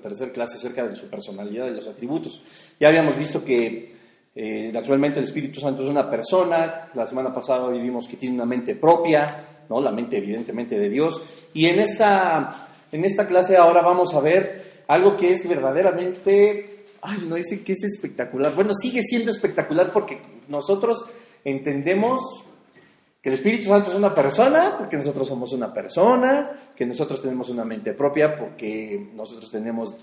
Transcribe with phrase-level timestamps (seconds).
[0.00, 2.42] tercera clase acerca de su personalidad y los atributos.
[2.78, 3.90] Ya habíamos visto que
[4.34, 8.46] eh, naturalmente el Espíritu Santo es una persona, la semana pasada vivimos que tiene una
[8.46, 9.80] mente propia, ¿no?
[9.80, 11.22] la mente evidentemente de Dios,
[11.52, 12.50] y en esta,
[12.90, 17.72] en esta clase ahora vamos a ver algo que es verdaderamente, ay, no dice que
[17.72, 21.04] es espectacular, bueno, sigue siendo espectacular porque nosotros
[21.44, 22.43] entendemos
[23.24, 27.48] que el Espíritu Santo es una persona, porque nosotros somos una persona, que nosotros tenemos
[27.48, 29.96] una mente propia, porque nosotros tenemos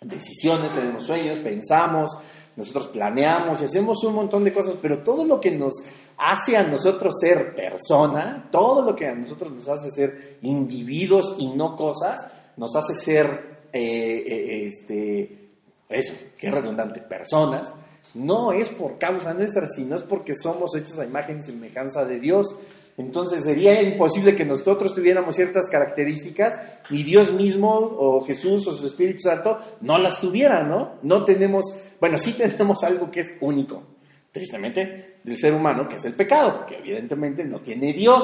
[0.00, 2.16] decisiones, tenemos sueños, pensamos,
[2.54, 5.72] nosotros planeamos y hacemos un montón de cosas, pero todo lo que nos
[6.16, 11.48] hace a nosotros ser persona, todo lo que a nosotros nos hace ser individuos y
[11.48, 12.20] no cosas,
[12.56, 15.48] nos hace ser, eh, eh, este,
[15.88, 17.74] eso, qué redundante, personas,
[18.14, 22.20] no es por causa nuestra, sino es porque somos hechos a imagen y semejanza de
[22.20, 22.56] Dios.
[22.96, 28.86] Entonces sería imposible que nosotros tuviéramos ciertas características y Dios mismo o Jesús o su
[28.86, 30.94] Espíritu Santo no las tuviera, ¿no?
[31.02, 31.64] No tenemos,
[32.00, 33.82] bueno, sí tenemos algo que es único,
[34.30, 38.22] tristemente, del ser humano, que es el pecado, que evidentemente no tiene Dios,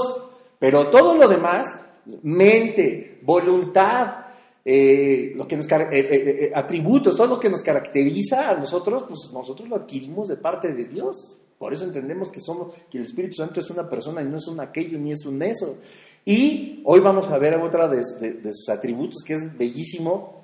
[0.59, 1.81] pero todo lo demás,
[2.23, 4.30] mente, voluntad,
[4.73, 9.29] eh, lo que nos, eh, eh, atributos, todo lo que nos caracteriza a nosotros, pues
[9.33, 11.17] nosotros lo adquirimos de parte de Dios.
[11.59, 14.47] Por eso entendemos que somos, que el Espíritu Santo es una persona y no es
[14.47, 15.77] un aquello ni es un eso.
[16.25, 20.41] Y hoy vamos a ver otra de, sus atributos que es bellísimo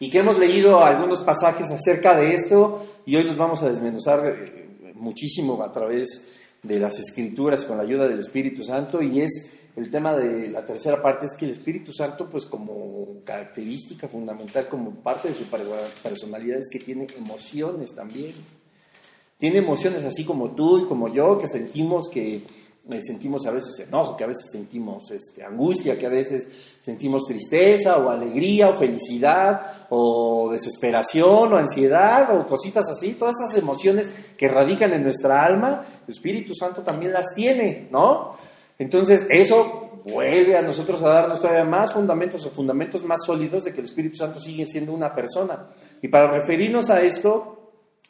[0.00, 4.34] y que hemos leído algunos pasajes acerca de esto y hoy los vamos a desmenuzar
[4.94, 6.26] muchísimo a través
[6.64, 10.64] de las escrituras con la ayuda del Espíritu Santo y es el tema de la
[10.64, 15.44] tercera parte es que el Espíritu Santo pues como característica fundamental como parte de su
[16.02, 18.34] personalidad es que tiene emociones también
[19.40, 23.88] tiene emociones así como tú y como yo, que sentimos que eh, sentimos a veces
[23.88, 26.46] enojo, que a veces sentimos este, angustia, que a veces
[26.78, 33.62] sentimos tristeza o alegría o felicidad o desesperación o ansiedad o cositas así, todas esas
[33.62, 38.34] emociones que radican en nuestra alma, el Espíritu Santo también las tiene, ¿no?
[38.80, 43.72] Entonces eso vuelve a nosotros a darnos todavía más fundamentos o fundamentos más sólidos de
[43.72, 45.68] que el Espíritu Santo sigue siendo una persona.
[46.02, 47.60] Y para referirnos a esto,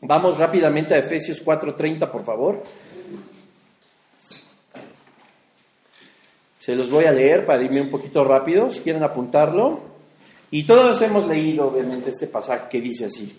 [0.02, 2.62] Vamos rápidamente a Efesios 4:30, por favor.
[6.58, 9.80] Se los voy a leer para irme un poquito rápido, si quieren apuntarlo.
[10.50, 13.38] Y todos hemos leído, obviamente, este pasaje que dice así.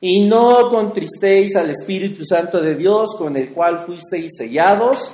[0.00, 5.12] Y no contristéis al Espíritu Santo de Dios, con el cual fuisteis sellados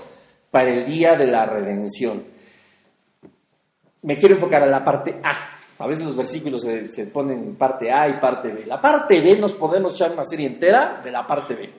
[0.51, 2.25] para el día de la redención.
[4.03, 5.35] Me quiero enfocar a la parte A.
[5.79, 8.67] A veces los versículos se, ponen parte A y parte B.
[8.67, 11.71] La parte B nos podemos echar una serie entera de la parte B.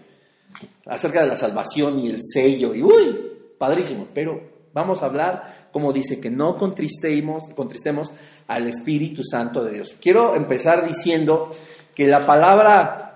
[0.87, 2.73] Acerca de la salvación y el sello.
[2.73, 4.07] Y uy, padrísimo.
[4.13, 4.41] Pero
[4.73, 8.11] vamos a hablar, como dice, que no contristemos, contristemos
[8.47, 9.95] al Espíritu Santo de Dios.
[10.01, 11.51] Quiero empezar diciendo
[11.93, 13.11] que la palabra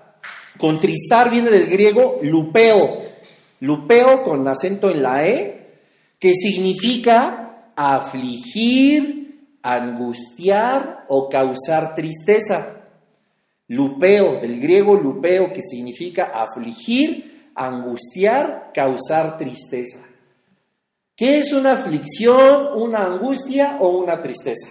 [0.58, 3.05] contristar viene del griego lupeo.
[3.60, 5.80] Lupeo con acento en la E,
[6.18, 12.84] que significa afligir, angustiar o causar tristeza.
[13.68, 20.06] Lupeo, del griego lupeo, que significa afligir, angustiar, causar tristeza.
[21.16, 24.68] ¿Qué es una aflicción, una angustia o una tristeza?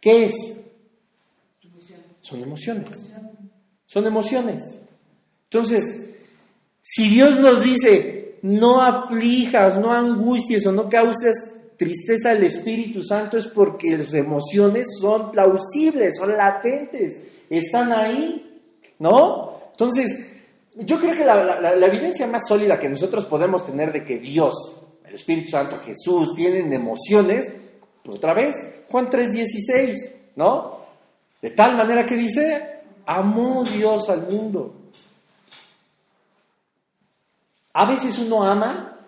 [0.00, 0.34] ¿Qué es?
[2.20, 3.12] Son emociones.
[3.86, 4.62] Son emociones.
[5.44, 6.11] Entonces,
[6.82, 11.34] si Dios nos dice, no aflijas, no angusties o no causes
[11.76, 18.60] tristeza del Espíritu Santo es porque las emociones son plausibles, son latentes, están ahí,
[18.98, 19.60] ¿no?
[19.70, 20.32] Entonces,
[20.74, 24.54] yo creo que la, evidencia más sólida que nosotros podemos tener de que Dios,
[25.06, 27.52] el Espíritu Santo, Jesús, tienen emociones,
[28.02, 28.54] pues otra vez,
[28.90, 29.96] Juan 3:16,
[30.36, 30.82] ¿no?
[31.40, 34.74] De tal manera que dice, amó Dios al mundo.
[37.74, 38.98] A veces uno ama,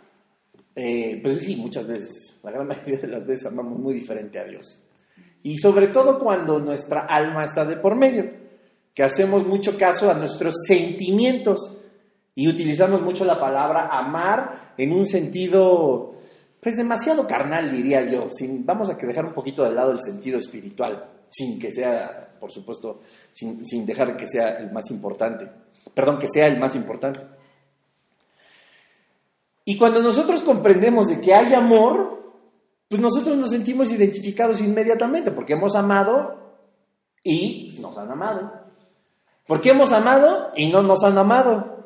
[0.75, 4.45] eh, pues sí, muchas veces la gran mayoría de las veces amamos muy diferente a
[4.45, 4.81] Dios.
[5.43, 8.31] Y sobre todo cuando nuestra alma está de por medio,
[8.95, 11.77] que hacemos mucho caso a nuestros sentimientos
[12.35, 16.15] y utilizamos mucho la palabra amar en un sentido,
[16.61, 18.29] pues demasiado carnal, diría yo.
[18.31, 22.51] Sin, vamos a dejar un poquito de lado el sentido espiritual, sin que sea, por
[22.51, 23.03] supuesto,
[23.33, 25.47] sin, sin dejar que sea el más importante.
[25.93, 27.21] Perdón, que sea el más importante.
[29.65, 32.23] Y cuando nosotros comprendemos de que hay amor,
[32.89, 36.37] pues nosotros nos sentimos identificados inmediatamente porque hemos amado
[37.23, 38.53] y nos han amado.
[39.47, 41.85] Porque hemos amado y no nos han amado.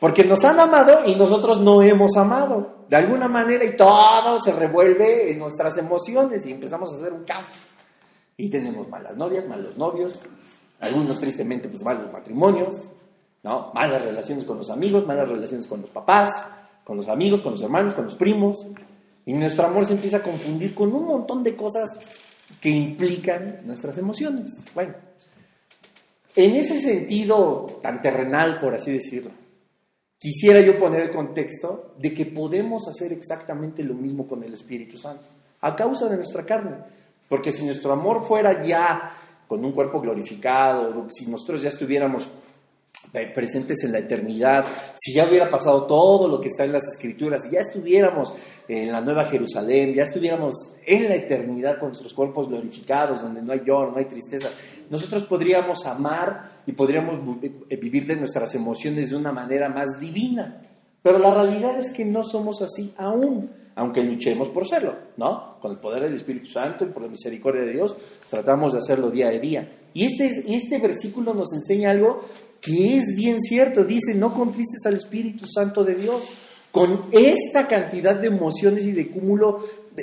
[0.00, 2.84] Porque nos han amado y nosotros no hemos amado.
[2.88, 7.24] De alguna manera y todo se revuelve en nuestras emociones y empezamos a hacer un
[7.24, 7.46] caos.
[8.36, 10.18] Y tenemos malas novias, malos novios,
[10.80, 12.90] algunos tristemente pues malos matrimonios,
[13.44, 13.72] ¿no?
[13.72, 16.30] Malas relaciones con los amigos, malas relaciones con los papás,
[16.84, 18.66] con los amigos, con los hermanos, con los primos.
[19.26, 21.98] Y nuestro amor se empieza a confundir con un montón de cosas
[22.60, 24.64] que implican nuestras emociones.
[24.74, 24.94] Bueno,
[26.36, 29.30] en ese sentido tan terrenal, por así decirlo,
[30.18, 34.98] quisiera yo poner el contexto de que podemos hacer exactamente lo mismo con el Espíritu
[34.98, 35.24] Santo,
[35.60, 36.76] a causa de nuestra carne.
[37.28, 39.10] Porque si nuestro amor fuera ya
[39.46, 42.28] con un cuerpo glorificado, si nosotros ya estuviéramos
[43.32, 44.64] presentes en la eternidad,
[44.94, 48.32] si ya hubiera pasado todo lo que está en las escrituras, si ya estuviéramos
[48.66, 50.52] en la Nueva Jerusalén, ya estuviéramos
[50.84, 54.48] en la eternidad con nuestros cuerpos glorificados, donde no hay lloro, no hay tristeza,
[54.90, 60.62] nosotros podríamos amar y podríamos eh, vivir de nuestras emociones de una manera más divina.
[61.02, 65.58] Pero la realidad es que no somos así aún, aunque luchemos por serlo, ¿no?
[65.60, 67.94] Con el poder del Espíritu Santo y por la misericordia de Dios,
[68.30, 69.70] tratamos de hacerlo día a día.
[69.92, 72.20] Y este, este versículo nos enseña algo
[72.64, 76.22] que es bien cierto, dice, no contristes al Espíritu Santo de Dios.
[76.72, 79.60] Con esta cantidad de emociones y de cúmulo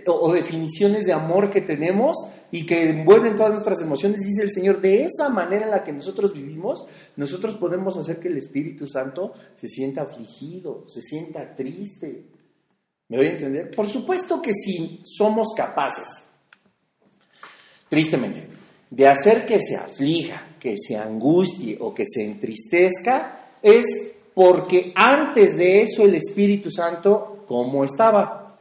[0.07, 2.15] o definiciones de amor que tenemos
[2.49, 5.91] y que envuelven todas nuestras emociones, dice el Señor, de esa manera en la que
[5.91, 6.85] nosotros vivimos,
[7.17, 12.27] nosotros podemos hacer que el Espíritu Santo se sienta afligido, se sienta triste.
[13.09, 13.71] ¿Me voy a entender?
[13.75, 16.07] Por supuesto que si somos capaces,
[17.89, 18.47] tristemente,
[18.89, 25.57] de hacer que se aflija, que se angustie o que se entristezca, es porque antes
[25.57, 28.55] de eso el Espíritu Santo, ¿cómo estaba?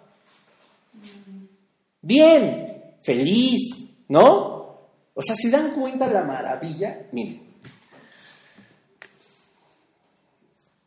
[2.00, 4.78] Bien, feliz, ¿no?
[5.12, 7.06] O sea, ¿se dan cuenta la maravilla?
[7.12, 7.42] Miren,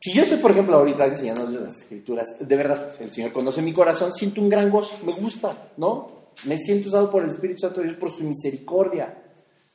[0.00, 3.72] si yo estoy, por ejemplo, ahorita enseñándoles las escrituras, de verdad, el Señor conoce mi
[3.72, 6.24] corazón, siento un gran gozo, me gusta, ¿no?
[6.46, 9.23] Me siento usado por el Espíritu Santo de Dios por su misericordia.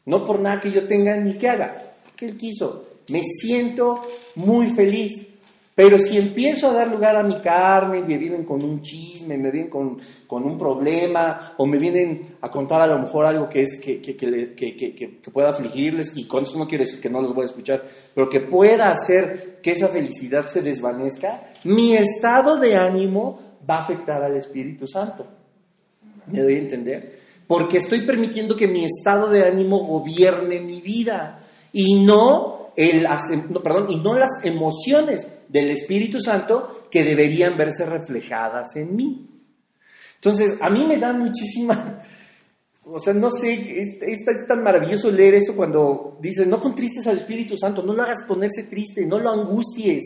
[0.05, 2.85] No por nada que yo tenga ni que haga, que Él quiso.
[3.09, 4.01] Me siento
[4.35, 5.27] muy feliz.
[5.79, 9.49] Pero si empiezo a dar lugar a mi carne, me vienen con un chisme, me
[9.49, 9.97] vienen con,
[10.29, 14.17] un problema, o me vienen a contar a lo mejor algo que, es, que, que,
[14.17, 17.85] que, pueda afligirles, y con eso no quiere decir que no los voy a escuchar,
[18.13, 23.83] pero que pueda hacer que esa felicidad se desvanezca, mi estado de ánimo va a
[23.83, 25.25] afectar al Espíritu Santo.
[26.27, 27.18] ¿Me doy a entender?
[27.49, 31.39] Porque estoy permitiendo que mi estado de ánimo gobierne mi vida
[31.73, 33.07] y no, el,
[33.63, 39.27] perdón, y no las emociones del Espíritu Santo que deberían verse reflejadas en mí.
[40.17, 42.03] Entonces, a mí me da muchísima,
[42.83, 47.57] o sea, no sé, es, tan maravilloso leer esto cuando dice, no contristes al Espíritu
[47.57, 50.03] Santo, no lo hagas ponerse triste, no lo angusties.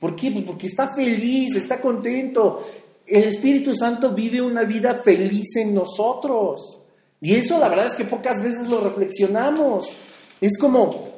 [0.00, 0.30] ¿Por qué?
[0.46, 2.64] Porque está feliz, está contento.
[3.06, 6.77] El Espíritu Santo vive una vida feliz en nosotros.
[7.20, 9.90] Y eso la verdad es que pocas veces lo reflexionamos.
[10.40, 11.08] Es como,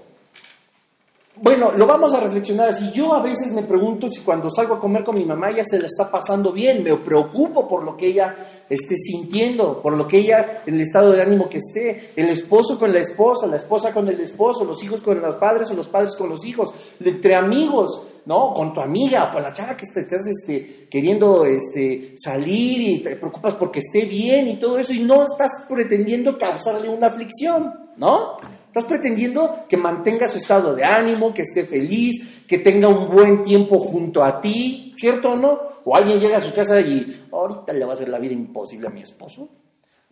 [1.42, 2.90] bueno, lo vamos a reflexionar así.
[2.92, 5.78] Yo a veces me pregunto si cuando salgo a comer con mi mamá ella se
[5.78, 8.36] la está pasando bien, me preocupo por lo que ella
[8.68, 12.92] esté sintiendo, por lo que ella, el estado de ánimo que esté, el esposo con
[12.92, 16.14] la esposa, la esposa con el esposo, los hijos con los padres o los padres
[16.14, 18.52] con los hijos, entre amigos, ¿no?
[18.54, 23.54] Con tu amiga, con la chava que estás este, queriendo este, salir y te preocupas
[23.54, 28.36] porque esté bien y todo eso y no estás pretendiendo causarle una aflicción, ¿no?
[28.66, 33.42] Estás pretendiendo que mantenga su estado de ánimo, que esté feliz, que tenga un buen
[33.42, 35.58] tiempo junto a ti, ¿cierto o no?
[35.84, 38.86] O alguien llega a su casa y ahorita le va a hacer la vida imposible
[38.86, 39.48] a mi esposo.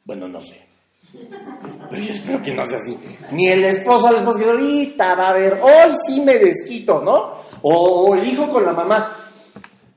[0.05, 0.67] Bueno, no sé.
[1.91, 2.99] Pero yo espero que no sea así.
[3.33, 7.39] Ni el esposo al esposo que ahorita va a ver, hoy sí me desquito, ¿no?
[7.63, 9.17] O, el hijo con la mamá.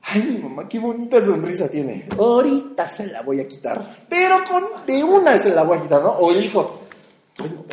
[0.02, 2.06] Ay, mi mamá, qué bonita sonrisa tiene.
[2.18, 3.82] Ahorita se la voy a quitar.
[4.08, 6.10] Pero con de una se la voy a quitar, ¿no?
[6.10, 6.80] O el hijo.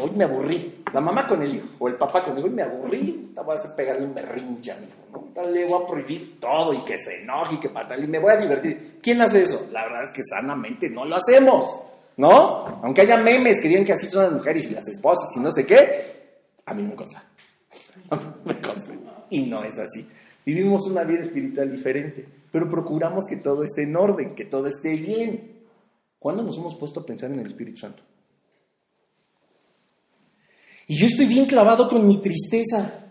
[0.02, 0.84] Hoy, me aburrí.
[0.94, 1.68] La mamá con el hijo.
[1.80, 2.48] O el papá con el hijo.
[2.48, 3.32] Hoy me aburrí.
[3.34, 5.50] Te voy a hacer pegarle un berrinche mi hijo, ¿no?
[5.50, 8.04] Le voy a prohibir todo y que se enoje y que patal.
[8.04, 9.00] Y me voy a divertir.
[9.02, 9.68] ¿Quién hace eso?
[9.72, 11.88] La verdad es que sanamente no lo hacemos.
[12.18, 12.82] ¿No?
[12.84, 15.50] Aunque haya memes que digan que así son las mujeres y las esposas y no
[15.52, 16.20] sé qué,
[16.66, 17.24] a mí me consta.
[18.44, 18.94] me consta.
[19.30, 20.08] Y no es así.
[20.46, 24.96] Vivimos una vida espiritual diferente, pero procuramos que todo esté en orden, que todo esté
[24.96, 25.60] bien.
[26.18, 28.04] ¿Cuándo nos hemos puesto a pensar en el Espíritu Santo?
[30.88, 33.06] Y yo estoy bien clavado con mi tristeza.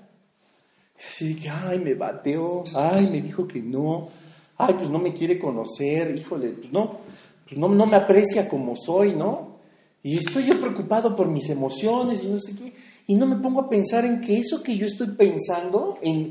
[0.99, 4.09] Así que, ay, me bateó, ay, me dijo que no,
[4.57, 6.99] ay, pues no me quiere conocer, híjole, pues no,
[7.45, 9.59] pues no, no me aprecia como soy, ¿no?
[10.03, 12.73] Y estoy yo preocupado por mis emociones y no sé qué,
[13.09, 16.31] y no me pongo a pensar en que eso que yo estoy pensando, en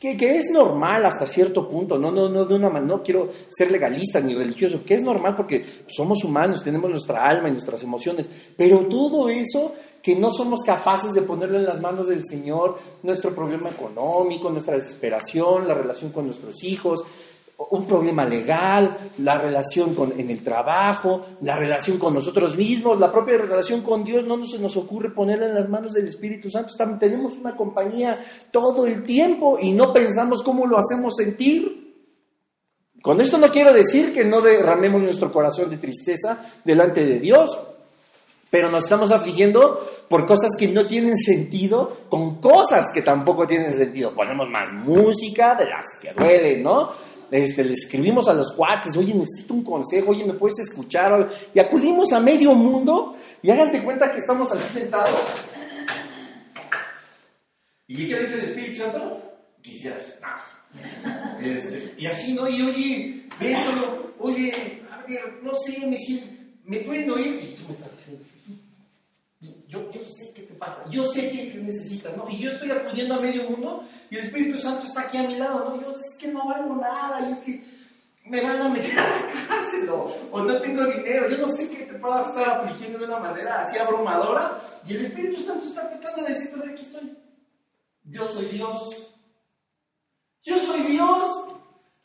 [0.00, 4.20] que, es normal hasta cierto punto, no, no, no, de una no quiero ser legalista
[4.20, 8.80] ni religioso, que es normal porque somos humanos, tenemos nuestra alma y nuestras emociones, pero
[8.88, 9.72] todo eso
[10.02, 14.74] que no somos capaces de ponerlo en las manos del Señor, nuestro problema económico, nuestra
[14.74, 17.04] desesperación, la relación con nuestros hijos,
[17.56, 23.12] un problema legal, la relación con, en el trabajo, la relación con nosotros mismos, la
[23.12, 26.74] propia relación con Dios, no se nos ocurre ponerla en las manos del Espíritu Santo.
[26.76, 28.18] También tenemos una compañía
[28.50, 31.84] todo el tiempo y no pensamos cómo lo hacemos sentir.
[33.02, 37.56] Con esto no quiero decir que no derramemos nuestro corazón de tristeza delante de Dios,
[38.50, 43.74] pero nos estamos afligiendo por cosas que no tienen sentido, con cosas que tampoco tienen
[43.74, 44.14] sentido.
[44.14, 46.90] Ponemos más música de las que duelen, ¿no?
[47.34, 51.28] Este, le escribimos a los cuates, oye, necesito un consejo, oye, ¿me puedes escuchar?
[51.52, 55.20] Y acudimos a medio mundo y háganse cuenta que estamos así sentados.
[57.88, 59.20] ¿Y qué dice el Espíritu Santo?
[59.60, 60.16] Quisieras.
[61.42, 62.48] Este, y así, ¿no?
[62.48, 65.98] Y oye, esto, oye, a ver, no sé, me,
[66.62, 67.40] me pueden oír.
[67.42, 67.93] Y tú me estás
[69.74, 72.28] yo, yo sé qué te pasa, yo sé qué, necesitas, ¿no?
[72.28, 75.36] Y yo estoy acudiendo a medio mundo y el Espíritu Santo está aquí a mi
[75.36, 75.80] lado, ¿no?
[75.80, 77.64] Yo es que no valgo nada y es que
[78.26, 81.84] me van a meter a la cárcel o, no tengo dinero, yo no sé qué
[81.84, 86.22] te pueda estar afligiendo de una manera así abrumadora y el Espíritu Santo está tratando
[86.22, 87.18] de decirte, aquí estoy,
[88.04, 89.14] yo soy Dios,
[90.42, 91.48] yo soy Dios,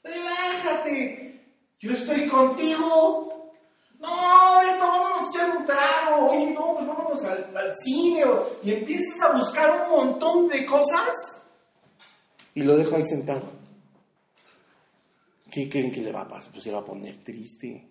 [0.04, 1.46] relájate,
[1.80, 3.54] yo estoy contigo,
[4.00, 4.99] no, esto
[5.29, 8.24] echar un trago, oye, no, pues vámonos al, cine,
[8.63, 11.39] y empiezas a buscar un montón de cosas
[12.59, 13.50] y lo dejo ahí sentado.
[15.50, 16.51] ¿Qué creen que le va a pasar?
[16.51, 17.88] Pues se va a poner triste.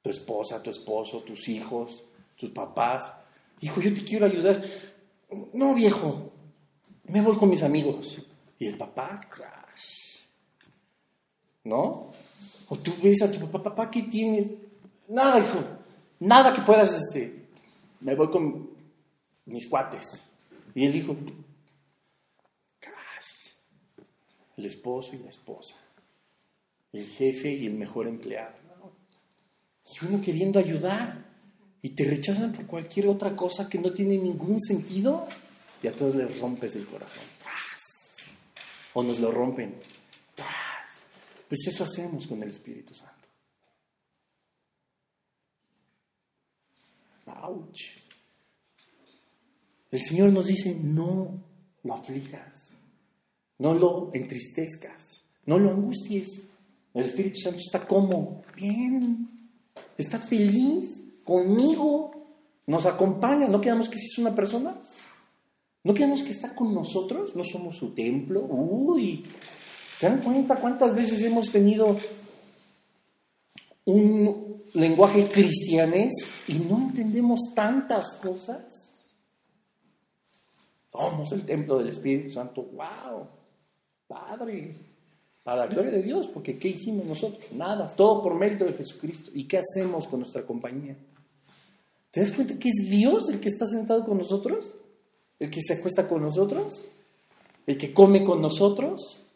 [0.00, 2.02] Tu esposa, tu esposo, tus hijos,
[2.36, 3.12] tus papás.
[3.60, 4.62] Hijo, yo te quiero ayudar.
[5.52, 6.32] No, viejo,
[7.04, 8.24] me voy con mis amigos.
[8.58, 10.18] Y el papá, crash.
[11.64, 12.12] ¿No?
[12.68, 14.46] O tú ves a tu papá, papá, ¿qué tienes?
[15.08, 15.58] Nada, hijo.
[16.22, 17.48] Nada que puedas, este.
[18.00, 18.70] Me voy con
[19.46, 20.06] mis cuates.
[20.72, 21.16] Y él dijo,
[24.56, 25.74] el esposo y la esposa,
[26.92, 28.54] el jefe y el mejor empleado.
[29.84, 31.24] Y uno queriendo ayudar
[31.82, 35.26] y te rechazan por cualquier otra cosa que no tiene ningún sentido
[35.82, 37.24] y a todos les rompes el corazón.
[38.94, 39.74] O nos lo rompen.
[41.48, 43.11] Pues eso hacemos con el Espíritu Santo.
[49.90, 51.42] El Señor nos dice, no
[51.82, 52.70] lo aflijas,
[53.58, 55.02] no lo entristezcas,
[55.44, 56.48] no lo angusties.
[56.94, 59.28] El Espíritu Santo está como, bien,
[59.98, 62.10] está feliz conmigo,
[62.66, 64.80] nos acompaña, ¿no quedamos que si es una persona?
[65.84, 67.34] ¿No quedamos que está con nosotros?
[67.34, 68.40] ¿No somos su templo?
[68.44, 69.24] Uy,
[69.98, 71.96] ¿se dan cuenta cuántas veces hemos tenido
[73.84, 76.12] un lenguaje cristianés
[76.48, 79.04] y no entendemos tantas cosas.
[80.86, 82.62] Somos el templo del Espíritu Santo.
[82.62, 83.26] ¡Wow!
[84.06, 84.76] Padre.
[85.42, 87.50] Para la gloria de Dios, porque ¿qué hicimos nosotros?
[87.52, 89.30] Nada, todo por mérito de Jesucristo.
[89.34, 90.96] ¿Y qué hacemos con nuestra compañía?
[92.12, 94.72] ¿Te das cuenta que es Dios el que está sentado con nosotros?
[95.40, 96.84] ¿El que se acuesta con nosotros?
[97.66, 99.26] ¿El que come con nosotros?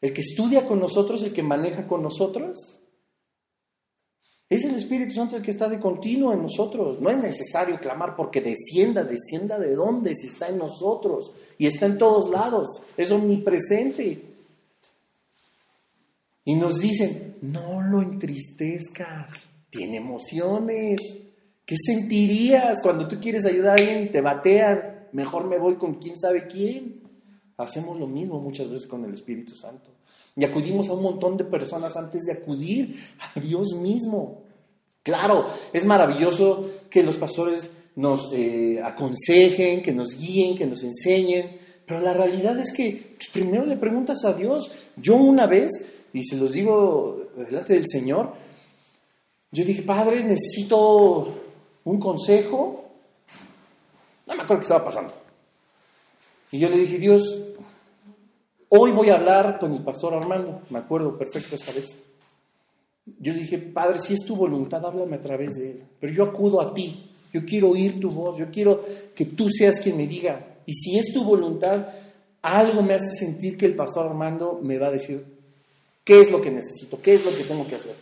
[0.00, 1.22] ¿El que estudia con nosotros?
[1.22, 2.58] ¿El que maneja con nosotros?
[4.50, 7.00] Es el Espíritu Santo el que está de continuo en nosotros.
[7.00, 11.86] No es necesario clamar porque descienda, descienda de dónde, si está en nosotros y está
[11.86, 14.24] en todos lados, es omnipresente.
[16.44, 20.98] Y nos dicen, no lo entristezcas, tiene emociones.
[21.64, 25.06] ¿Qué sentirías cuando tú quieres ayudar a alguien y te batean?
[25.12, 27.02] Mejor me voy con quién sabe quién.
[27.56, 29.99] Hacemos lo mismo muchas veces con el Espíritu Santo.
[30.36, 34.42] Y acudimos a un montón de personas antes de acudir a Dios mismo.
[35.02, 41.58] Claro, es maravilloso que los pastores nos eh, aconsejen, que nos guíen, que nos enseñen,
[41.86, 44.70] pero la realidad es que primero le preguntas a Dios.
[44.96, 45.70] Yo una vez,
[46.12, 48.32] y se los digo delante del Señor,
[49.50, 51.34] yo dije, Padre, necesito
[51.84, 52.84] un consejo.
[54.26, 55.14] No me acuerdo qué estaba pasando.
[56.52, 57.36] Y yo le dije, Dios,
[58.72, 61.98] Hoy voy a hablar con el pastor Armando, me acuerdo perfecto esta vez.
[63.18, 65.82] Yo dije, Padre, si es tu voluntad, háblame a través de él.
[65.98, 68.80] Pero yo acudo a ti, yo quiero oír tu voz, yo quiero
[69.12, 70.58] que tú seas quien me diga.
[70.66, 71.88] Y si es tu voluntad,
[72.42, 75.24] algo me hace sentir que el pastor Armando me va a decir
[76.04, 77.96] qué es lo que necesito, qué es lo que tengo que hacer.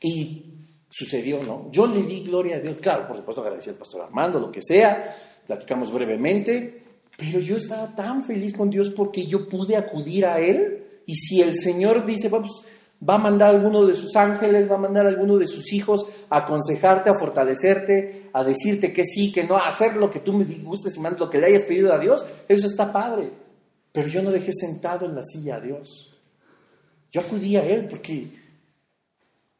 [0.00, 0.44] Y
[0.90, 1.68] sucedió, ¿no?
[1.70, 4.60] Yo le di gloria a Dios, claro, por supuesto agradecí al pastor Armando, lo que
[4.60, 6.87] sea, platicamos brevemente,
[7.18, 10.84] Pero yo estaba tan feliz con Dios porque yo pude acudir a Él.
[11.04, 12.64] Y si el Señor dice, vamos,
[13.06, 15.72] va a mandar a alguno de sus ángeles, va a mandar a alguno de sus
[15.72, 20.20] hijos a aconsejarte, a fortalecerte, a decirte que sí, que no, a hacer lo que
[20.20, 23.32] tú me gustes y lo que le hayas pedido a Dios, eso está padre.
[23.90, 26.16] Pero yo no dejé sentado en la silla a Dios.
[27.10, 28.28] Yo acudí a Él porque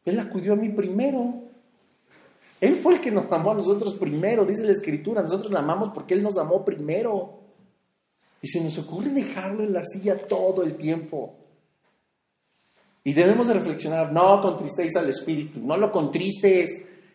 [0.05, 1.43] Él acudió a mí primero.
[2.61, 5.23] Él fue el que nos amó a nosotros primero, dice la Escritura.
[5.23, 7.38] Nosotros la amamos porque Él nos amó primero.
[8.41, 11.35] Y se nos ocurre dejarlo en la silla todo el tiempo.
[13.05, 16.71] Y debemos de reflexionar, no contristéis al Espíritu, no lo contristes.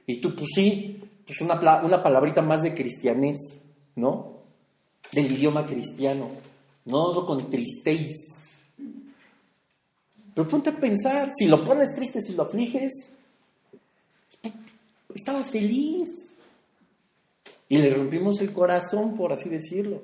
[0.05, 3.37] Y tú, pues sí, pues una, una palabrita más de cristianés,
[3.95, 4.39] ¿no?
[5.11, 6.29] Del idioma cristiano.
[6.85, 8.11] No lo contristéis.
[10.33, 13.13] Pero ponte a pensar, si lo pones triste, si lo afliges,
[15.13, 16.09] estaba feliz.
[17.69, 20.01] Y le rompimos el corazón, por así decirlo.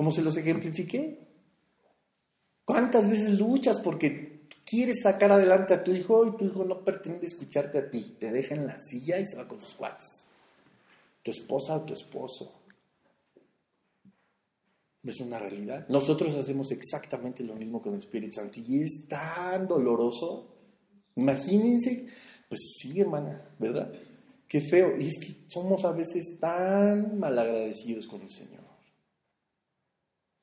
[0.00, 1.18] ¿Cómo se los ejemplifiqué?
[2.64, 7.26] ¿Cuántas veces luchas porque quieres sacar adelante a tu hijo y tu hijo no pretende
[7.26, 8.16] escucharte a ti?
[8.18, 10.08] Te deja en la silla y se va con sus cuates.
[11.22, 12.50] Tu esposa o tu esposo.
[15.04, 15.86] Es una realidad.
[15.90, 20.46] Nosotros hacemos exactamente lo mismo con el Espíritu Santo y es tan doloroso.
[21.16, 22.08] Imagínense,
[22.48, 23.92] pues sí, hermana, ¿verdad?
[24.48, 24.98] Qué feo.
[24.98, 28.59] Y es que somos a veces tan malagradecidos con el Señor.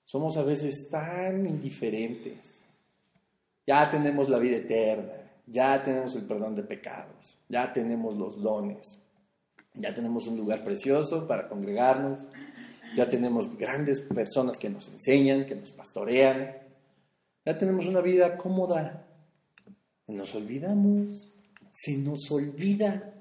[0.07, 2.63] Somos a veces tan indiferentes.
[3.67, 5.11] Ya tenemos la vida eterna,
[5.45, 9.03] ya tenemos el perdón de pecados, ya tenemos los dones,
[9.73, 12.19] ya tenemos un lugar precioso para congregarnos,
[12.95, 16.55] ya tenemos grandes personas que nos enseñan, que nos pastorean,
[17.45, 19.05] ya tenemos una vida cómoda.
[20.07, 21.37] Nos olvidamos,
[21.69, 23.13] se nos olvida.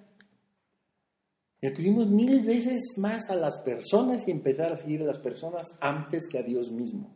[1.61, 5.67] Y acudimos mil veces más a las personas y empezar a seguir a las personas
[5.81, 7.15] antes que a Dios mismo.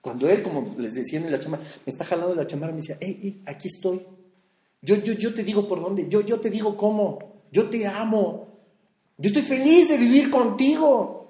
[0.00, 2.98] Cuando Él, como les decía en la chamarra, me está jalando la chamarra, me decía,
[3.00, 4.02] hey, aquí estoy.
[4.82, 8.48] Yo, yo, yo te digo por dónde, yo, yo te digo cómo, yo te amo.
[9.16, 11.24] Yo estoy feliz de vivir contigo.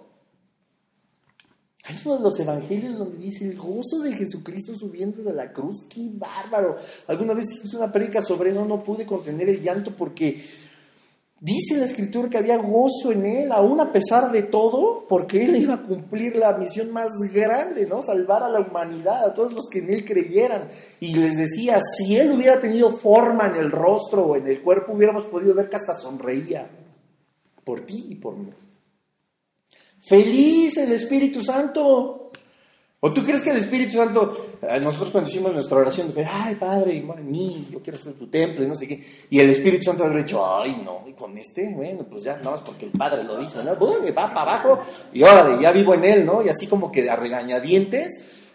[1.85, 5.85] Hay uno de los evangelios donde dice el gozo de Jesucristo subiendo de la cruz.
[5.89, 6.79] ¡Qué bárbaro!
[7.07, 10.43] Alguna vez hice una predica sobre eso, no pude contener el llanto porque
[11.45, 15.57] dice la escritura que había gozo en él, aún a pesar de todo, porque él
[15.57, 18.03] iba a cumplir la misión más grande, ¿no?
[18.03, 20.71] Salvar a la humanidad, a todos los que en él creyeran.
[21.01, 24.95] Y les decía, si él hubiera tenido forma en el rostro o en el cuerpo,
[24.95, 26.67] hubiéramos podido ver que hasta sonreía
[27.63, 28.51] por ti y por mí.
[30.01, 32.24] Feliz el Espíritu Santo.
[33.07, 36.55] ¿O tú crees que el Espíritu Santo, eh, nosotros cuando hicimos nuestra oración, fue, ay
[36.55, 39.83] Padre, madre mí, yo quiero ser tu templo y no sé qué, y el Espíritu
[39.83, 42.93] Santo habría dicho, ay no, y con este, bueno, pues ya, nada más porque el
[42.93, 43.73] Padre lo dice, ¿no?
[43.75, 44.81] va para abajo
[45.13, 46.43] y órale, ya vivo en él, ¿no?
[46.43, 48.09] Y así como que a regañadientes,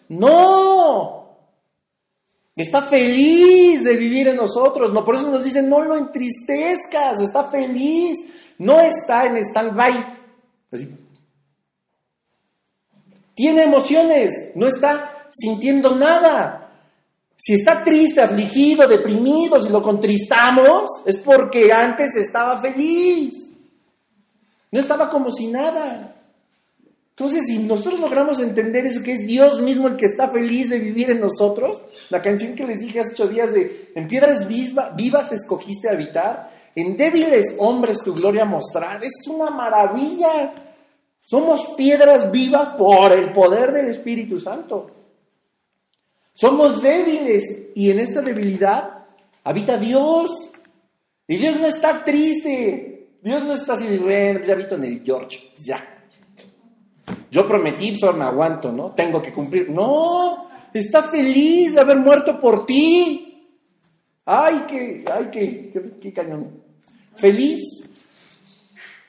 [0.08, 1.38] no,
[2.56, 7.44] está feliz de vivir en nosotros, no, por eso nos dicen, no lo entristezcas, está
[7.52, 8.18] feliz,
[8.58, 9.94] no está en stand-by,
[10.72, 10.90] así,
[13.40, 16.74] tiene emociones, no está sintiendo nada.
[17.38, 23.34] Si está triste, afligido, deprimido, si lo contristamos, es porque antes estaba feliz.
[24.70, 26.18] No estaba como si nada.
[27.12, 30.80] Entonces, si nosotros logramos entender eso, que es Dios mismo el que está feliz de
[30.80, 35.32] vivir en nosotros, la canción que les dije hace ocho días de, en piedras vivas
[35.32, 40.69] escogiste habitar, en débiles hombres tu gloria mostrar, es una maravilla.
[41.30, 44.90] Somos piedras vivas por el poder del Espíritu Santo.
[46.34, 49.06] Somos débiles y en esta debilidad
[49.44, 50.32] habita Dios.
[51.28, 53.18] Y Dios no está triste.
[53.22, 56.04] Dios no está así bueno, ya habito en el George, ya.
[57.30, 58.96] Yo prometí, pues me aguanto, ¿no?
[58.96, 59.70] Tengo que cumplir.
[59.70, 63.54] No, está feliz de haber muerto por ti.
[64.26, 66.60] Ay, qué, ay, qué, qué, qué cañón.
[67.14, 67.89] Feliz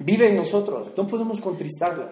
[0.00, 2.10] vive en nosotros, no podemos contristarlo.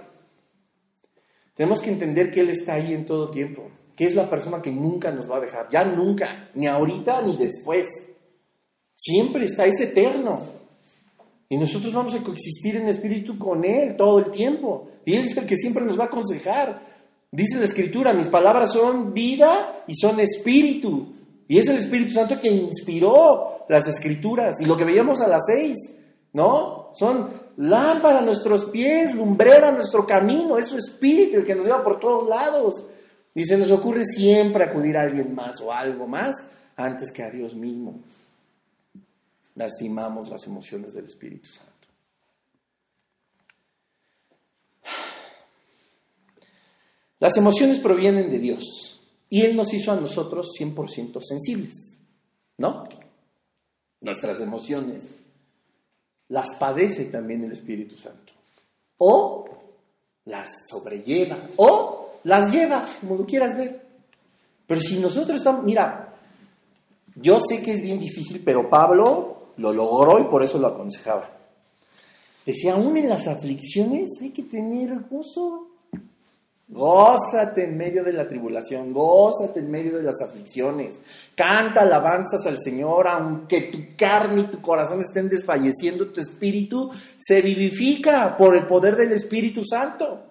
[1.54, 4.70] Tenemos que entender que Él está ahí en todo tiempo, que es la persona que
[4.70, 7.86] nunca nos va a dejar, ya nunca, ni ahorita ni después.
[8.94, 10.40] Siempre está, es eterno.
[11.48, 14.86] Y nosotros vamos a coexistir en espíritu con Él todo el tiempo.
[15.04, 16.82] Y Él es el que siempre nos va a aconsejar.
[17.30, 21.12] Dice la Escritura, mis palabras son vida y son espíritu.
[21.48, 24.60] Y es el Espíritu Santo quien inspiró las Escrituras.
[24.60, 25.76] Y lo que veíamos a las seis,
[26.34, 26.90] ¿no?
[26.92, 31.64] Son lámpara a nuestros pies, lumbrera a nuestro camino, es su espíritu el que nos
[31.66, 32.74] lleva por todos lados.
[33.34, 36.34] Y se nos ocurre siempre acudir a alguien más o algo más
[36.76, 38.00] antes que a Dios mismo.
[39.54, 41.72] Lastimamos las emociones del Espíritu Santo.
[47.18, 51.98] Las emociones provienen de Dios y Él nos hizo a nosotros 100% sensibles,
[52.56, 52.84] ¿no?
[54.00, 55.17] Nuestras emociones
[56.28, 58.32] las padece también el Espíritu Santo.
[58.98, 59.46] O
[60.24, 63.86] las sobrelleva, o las lleva, como lo quieras ver.
[64.66, 66.14] Pero si nosotros estamos, mira,
[67.14, 71.30] yo sé que es bien difícil, pero Pablo lo logró y por eso lo aconsejaba.
[72.44, 75.67] Decía, aún en las aflicciones hay que tener gozo.
[76.70, 81.00] Gózate en medio de la tribulación, gózate en medio de las aflicciones.
[81.34, 87.40] Canta alabanzas al Señor, aunque tu carne y tu corazón estén desfalleciendo, tu espíritu se
[87.40, 90.24] vivifica por el poder del Espíritu Santo.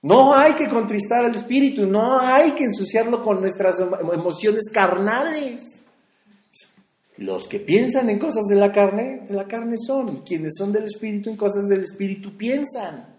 [0.00, 5.82] No hay que contristar al espíritu, no hay que ensuciarlo con nuestras emociones carnales.
[7.18, 10.72] Los que piensan en cosas de la carne, de la carne son, y quienes son
[10.72, 13.17] del espíritu en cosas del espíritu piensan.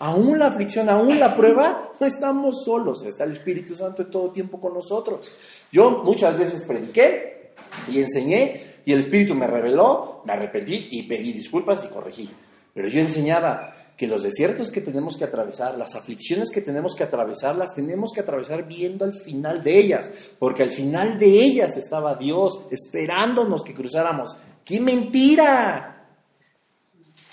[0.00, 4.58] Aún la aflicción, aún la prueba, no estamos solos, está el Espíritu Santo todo tiempo
[4.58, 5.30] con nosotros.
[5.70, 7.52] Yo muchas veces prediqué
[7.86, 12.30] y enseñé y el Espíritu me reveló, me arrepentí y pedí disculpas y corregí.
[12.72, 17.04] Pero yo enseñaba que los desiertos que tenemos que atravesar, las aflicciones que tenemos que
[17.04, 21.76] atravesar, las tenemos que atravesar viendo al final de ellas, porque al final de ellas
[21.76, 24.34] estaba Dios esperándonos que cruzáramos.
[24.64, 25.99] ¡Qué mentira!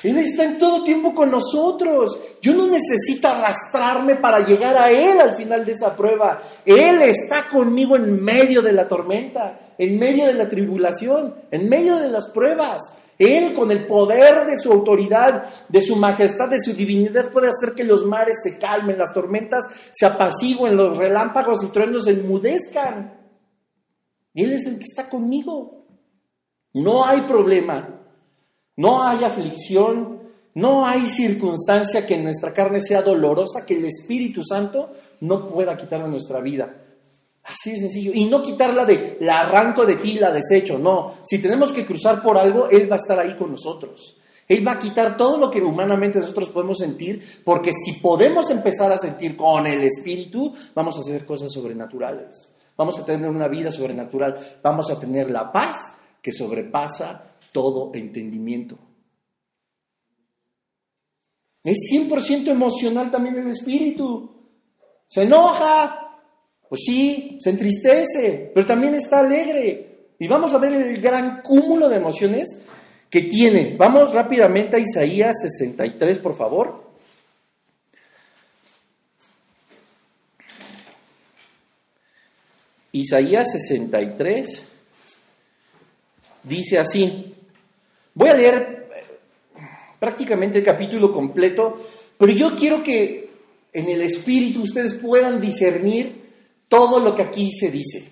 [0.03, 2.19] Él está en todo tiempo con nosotros.
[2.41, 6.43] Yo no necesito arrastrarme para llegar a Él al final de esa prueba.
[6.63, 11.97] Él está conmigo en medio de la tormenta, en medio de la tribulación, en medio
[11.97, 12.81] de las pruebas.
[13.17, 17.73] Él con el poder de su autoridad, de su majestad, de su divinidad puede hacer
[17.75, 23.17] que los mares se calmen, las tormentas se apaciguen, los relámpagos y truenos se enmudezcan.
[24.35, 25.87] Él es el que está conmigo.
[26.73, 28.06] No hay problema.
[28.77, 30.19] No hay aflicción,
[30.53, 35.75] no hay circunstancia que en nuestra carne sea dolorosa, que el Espíritu Santo no pueda
[35.75, 36.73] quitar nuestra vida.
[37.43, 38.11] Así de sencillo.
[38.13, 40.77] Y no quitarla de la arranco de ti, la desecho.
[40.77, 41.13] No.
[41.23, 44.17] Si tenemos que cruzar por algo, Él va a estar ahí con nosotros.
[44.47, 48.91] Él va a quitar todo lo que humanamente nosotros podemos sentir, porque si podemos empezar
[48.91, 52.55] a sentir con el Espíritu, vamos a hacer cosas sobrenaturales.
[52.77, 54.37] Vamos a tener una vida sobrenatural.
[54.61, 55.77] Vamos a tener la paz
[56.21, 58.77] que sobrepasa todo entendimiento.
[61.63, 64.29] Es 100% emocional también el espíritu.
[65.07, 66.19] Se enoja,
[66.69, 70.11] pues sí, se entristece, pero también está alegre.
[70.19, 72.61] Y vamos a ver el gran cúmulo de emociones
[73.09, 73.75] que tiene.
[73.75, 76.85] Vamos rápidamente a Isaías 63, por favor.
[82.91, 84.67] Isaías 63
[86.47, 87.36] dice así,
[88.17, 89.61] Voy a leer eh,
[89.99, 91.77] prácticamente el capítulo completo,
[92.17, 93.29] pero yo quiero que
[93.71, 96.25] en el espíritu ustedes puedan discernir
[96.67, 98.09] todo lo que aquí se dice.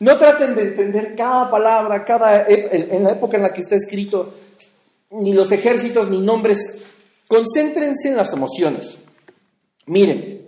[0.00, 4.34] No traten de entender cada palabra, cada en la época en la que está escrito,
[5.10, 6.58] ni los ejércitos ni nombres.
[7.28, 8.98] Concéntrense en las emociones.
[9.86, 10.42] Miren,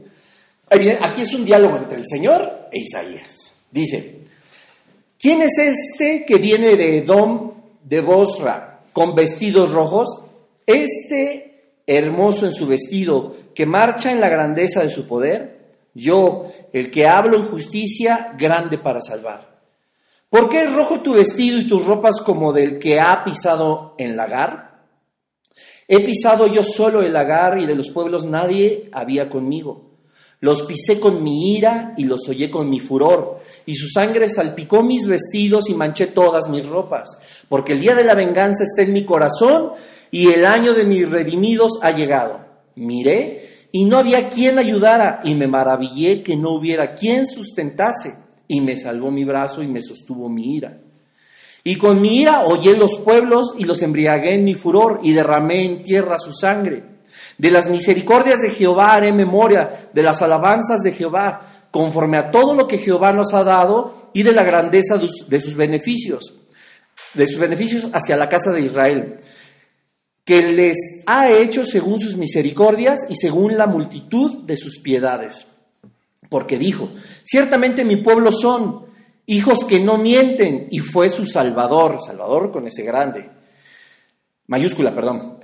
[0.68, 3.52] aquí es un diálogo entre el Señor e Isaías.
[3.70, 4.22] Dice,
[5.20, 7.49] ¿quién es este que viene de Edom
[7.82, 10.08] de Bosra con vestidos rojos,
[10.66, 15.60] este hermoso en su vestido, que marcha en la grandeza de su poder,
[15.94, 19.60] yo, el que hablo en justicia, grande para salvar.
[20.28, 24.16] ¿Por qué es rojo tu vestido y tus ropas como del que ha pisado en
[24.16, 24.84] lagar?
[25.88, 29.89] He pisado yo solo el lagar y de los pueblos nadie había conmigo.
[30.40, 34.82] Los pisé con mi ira y los hollé con mi furor, y su sangre salpicó
[34.82, 38.94] mis vestidos y manché todas mis ropas, porque el día de la venganza está en
[38.94, 39.72] mi corazón
[40.10, 42.40] y el año de mis redimidos ha llegado.
[42.76, 48.14] Miré y no había quien ayudara, y me maravillé que no hubiera quien sustentase,
[48.48, 50.80] y me salvó mi brazo y me sostuvo mi ira.
[51.62, 55.64] Y con mi ira hollé los pueblos y los embriagué en mi furor, y derramé
[55.64, 56.89] en tierra su sangre.
[57.40, 62.52] De las misericordias de Jehová haré memoria, de las alabanzas de Jehová, conforme a todo
[62.52, 66.34] lo que Jehová nos ha dado y de la grandeza de sus beneficios,
[67.14, 69.20] de sus beneficios hacia la casa de Israel,
[70.22, 70.76] que les
[71.06, 75.46] ha hecho según sus misericordias y según la multitud de sus piedades.
[76.28, 76.90] Porque dijo,
[77.24, 78.84] ciertamente mi pueblo son
[79.24, 83.30] hijos que no mienten, y fue su Salvador, Salvador con ese grande,
[84.46, 85.39] mayúscula, perdón.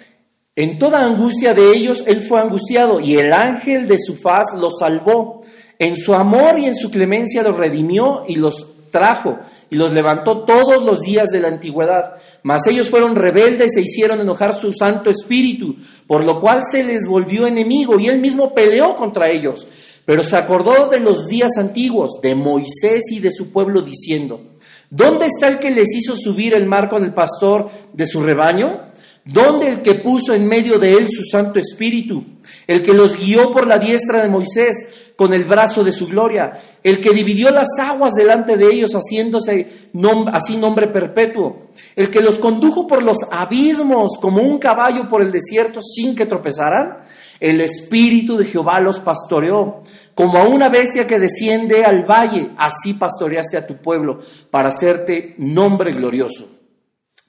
[0.59, 4.79] En toda angustia de ellos él fue angustiado y el ángel de su faz los
[4.81, 5.43] salvó.
[5.79, 9.39] En su amor y en su clemencia los redimió y los trajo
[9.69, 12.15] y los levantó todos los días de la antigüedad.
[12.43, 17.07] Mas ellos fueron rebeldes e hicieron enojar su Santo Espíritu, por lo cual se les
[17.07, 19.67] volvió enemigo y él mismo peleó contra ellos.
[20.07, 24.41] Pero se acordó de los días antiguos, de Moisés y de su pueblo, diciendo,
[24.89, 28.87] ¿dónde está el que les hizo subir el mar con el pastor de su rebaño?
[29.27, 32.25] ¿Dónde el que puso en medio de él su Santo Espíritu?
[32.65, 36.53] El que los guió por la diestra de Moisés con el brazo de su gloria,
[36.81, 39.91] el que dividió las aguas delante de ellos haciéndose
[40.33, 45.33] así nombre perpetuo, el que los condujo por los abismos como un caballo por el
[45.33, 46.99] desierto sin que tropezaran,
[47.41, 49.83] el Espíritu de Jehová los pastoreó,
[50.15, 54.21] como a una bestia que desciende al valle, así pastoreaste a tu pueblo
[54.53, 56.56] para hacerte nombre glorioso.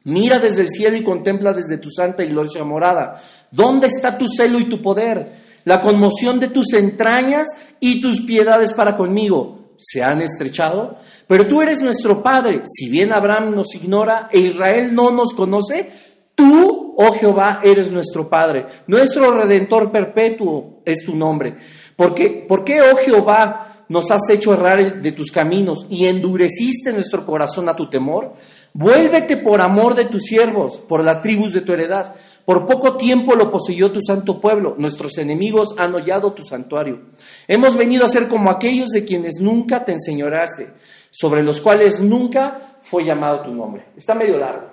[0.08, 3.22] Mira desde el cielo y contempla desde tu santa y gloriosa morada.
[3.52, 5.41] ¿Dónde está tu celo y tu poder?
[5.65, 7.46] La conmoción de tus entrañas
[7.82, 10.96] y tus piedades para conmigo se han estrechado.
[11.28, 12.62] Pero tú eres nuestro Padre.
[12.63, 15.91] Si bien Abraham nos ignora e Israel no nos conoce,
[16.34, 18.65] tú, oh Jehová, eres nuestro Padre.
[18.88, 21.58] Nuestro Redentor perpetuo es tu nombre.
[21.98, 27.26] Porque, ¿Por qué, oh Jehová, nos has hecho errar de tus caminos y endureciste nuestro
[27.26, 28.36] corazón a tu temor?
[28.73, 32.15] Vuélvete por amor de tus siervos, por las tribus de tu heredad.
[32.45, 34.75] Por poco tiempo lo poseyó tu santo pueblo.
[34.77, 37.01] Nuestros enemigos han hollado tu santuario.
[37.47, 40.69] Hemos venido a ser como aquellos de quienes nunca te enseñoraste,
[41.12, 43.86] sobre los cuales nunca fue llamado tu nombre.
[43.97, 44.67] Está medio largo.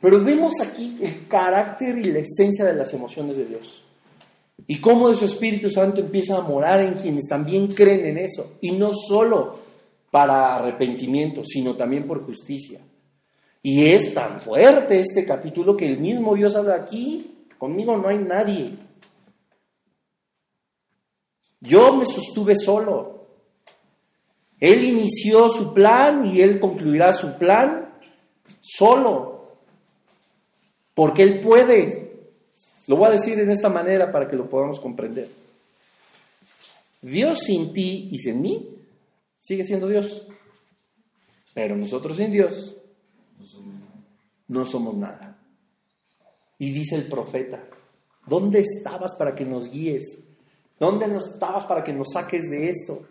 [0.00, 3.84] Pero vemos aquí el carácter y la esencia de las emociones de Dios.
[4.66, 8.56] Y cómo de su Espíritu Santo empieza a morar en quienes también creen en eso.
[8.60, 9.58] Y no solo
[10.10, 12.80] para arrepentimiento, sino también por justicia.
[13.62, 18.18] Y es tan fuerte este capítulo que el mismo Dios habla aquí, conmigo no hay
[18.18, 18.74] nadie.
[21.60, 23.26] Yo me sostuve solo.
[24.58, 27.94] Él inició su plan y él concluirá su plan
[28.62, 29.58] solo.
[30.94, 32.28] Porque él puede.
[32.86, 35.28] Lo voy a decir en esta manera para que lo podamos comprender.
[37.02, 38.68] Dios sin ti y sin mí
[39.38, 40.26] sigue siendo Dios.
[41.52, 42.79] Pero nosotros sin Dios
[44.50, 45.38] no somos nada.
[46.58, 47.62] Y dice el profeta,
[48.26, 50.22] ¿dónde estabas para que nos guíes?
[50.78, 53.02] ¿Dónde estabas para que nos saques de esto?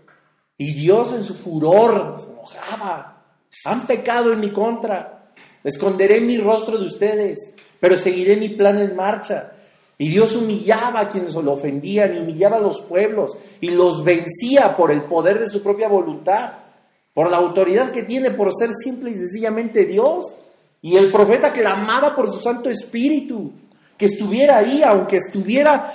[0.57, 3.23] Y Dios en su furor se enojaba.
[3.65, 5.31] Han pecado en mi contra.
[5.63, 9.53] Esconderé mi rostro de ustedes, pero seguiré mi plan en marcha.
[9.97, 14.75] Y Dios humillaba a quienes lo ofendían y humillaba a los pueblos y los vencía
[14.75, 16.53] por el poder de su propia voluntad,
[17.13, 20.25] por la autoridad que tiene por ser simple y sencillamente Dios.
[20.81, 23.51] Y el profeta clamaba por su Santo Espíritu,
[23.97, 25.93] que estuviera ahí, aunque estuviera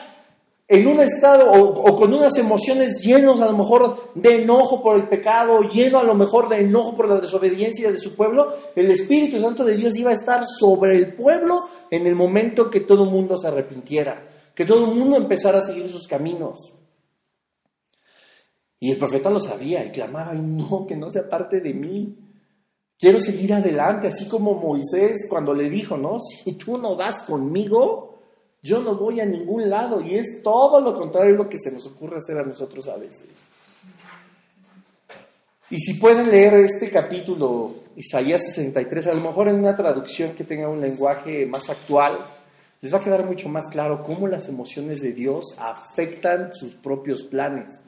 [0.67, 5.09] en un estado o, con unas emociones llenos a lo mejor de enojo por el
[5.09, 9.41] pecado, lleno a lo mejor de enojo por la desobediencia de su pueblo, el Espíritu
[9.41, 13.11] Santo de Dios iba a estar sobre el pueblo en el momento que todo el
[13.11, 16.73] mundo se arrepintiera, que todo el mundo empezara a seguir sus caminos.
[18.81, 22.19] Y el profeta lo sabía y clamaba, no, que no sea parte de mí.
[23.05, 26.17] Quiero seguir adelante, así como Moisés cuando le dijo, ¿no?
[26.19, 28.19] Si tú no vas conmigo,
[28.63, 30.01] yo no voy a ningún lado.
[30.01, 33.51] Y es todo lo contrario lo que se nos ocurre hacer a nosotros a veces.
[35.69, 40.45] Y si pueden leer este capítulo, Isaías 63, a lo mejor en una traducción que
[40.45, 42.17] tenga un lenguaje más actual,
[42.81, 47.23] les va a quedar mucho más claro cómo las emociones de Dios afectan sus propios
[47.25, 47.83] planes.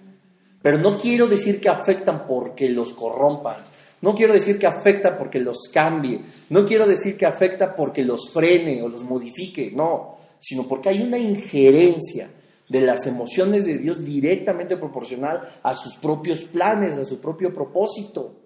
[0.61, 3.65] Pero no quiero decir que afectan porque los corrompan.
[4.03, 8.31] No quiero decir que afecta porque los cambie, no quiero decir que afecta porque los
[8.31, 12.31] frene o los modifique, no, sino porque hay una injerencia
[12.69, 18.43] de las emociones de Dios directamente proporcional a sus propios planes, a su propio propósito.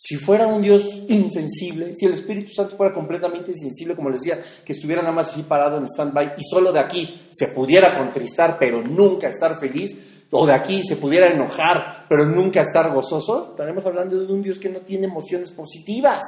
[0.00, 4.40] Si fuera un Dios insensible, si el Espíritu Santo fuera completamente insensible, como les decía,
[4.64, 8.58] que estuviera nada más así parado en stand-by y solo de aquí se pudiera contristar,
[8.60, 13.84] pero nunca estar feliz, o de aquí se pudiera enojar, pero nunca estar gozoso, estaremos
[13.86, 16.22] hablando de un Dios que no tiene emociones positivas.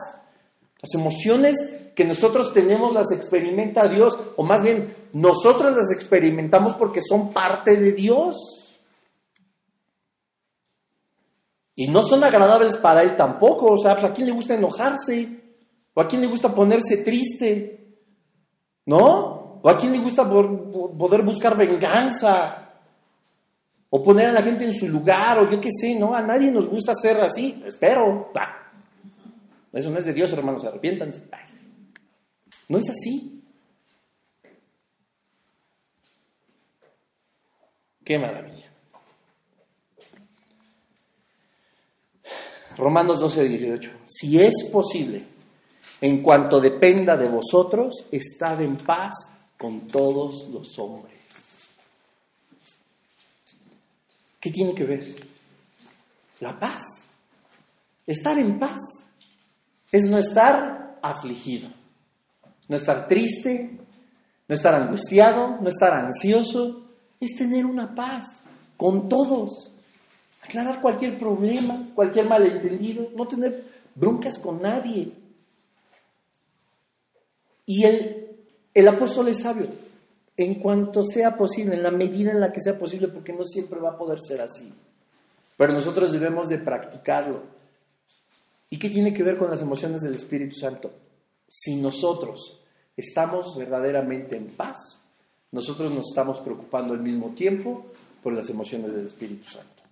[0.80, 7.00] Las emociones que nosotros tenemos las experimenta Dios, o más bien nosotros las experimentamos porque
[7.02, 8.36] son parte de Dios.
[11.74, 13.72] Y no son agradables para Él tampoco.
[13.72, 15.40] O sea, pues, ¿a quién le gusta enojarse?
[15.92, 17.98] ¿O a quién le gusta ponerse triste?
[18.86, 19.60] ¿No?
[19.62, 22.69] ¿O a quién le gusta poder buscar venganza?
[23.90, 26.14] O poner a la gente en su lugar, o yo qué sé, ¿no?
[26.14, 28.32] A nadie nos gusta ser así, espero.
[29.72, 31.28] Eso no es de Dios, hermanos, arrepiéntanse.
[32.68, 33.42] No es así.
[38.04, 38.70] Qué maravilla.
[42.76, 43.90] Romanos 12, 18.
[44.06, 45.24] Si es posible,
[46.00, 49.14] en cuanto dependa de vosotros, estad en paz
[49.58, 51.19] con todos los hombres.
[54.40, 55.04] ¿Qué tiene que ver?
[56.40, 56.80] La paz.
[58.06, 58.78] Estar en paz
[59.92, 61.70] es no estar afligido,
[62.68, 63.78] no estar triste,
[64.48, 66.86] no estar angustiado, no estar ansioso,
[67.20, 68.42] es tener una paz
[68.76, 69.70] con todos,
[70.42, 75.12] aclarar cualquier problema, cualquier malentendido, no tener broncas con nadie.
[77.66, 78.38] Y el,
[78.72, 79.68] el apóstol es sabio,
[80.44, 83.80] en cuanto sea posible, en la medida en la que sea posible, porque no siempre
[83.80, 84.72] va a poder ser así.
[85.56, 87.42] Pero nosotros debemos de practicarlo.
[88.70, 90.90] ¿Y qué tiene que ver con las emociones del Espíritu Santo?
[91.46, 92.60] Si nosotros
[92.96, 95.04] estamos verdaderamente en paz,
[95.52, 97.86] nosotros nos estamos preocupando al mismo tiempo
[98.22, 99.82] por las emociones del Espíritu Santo.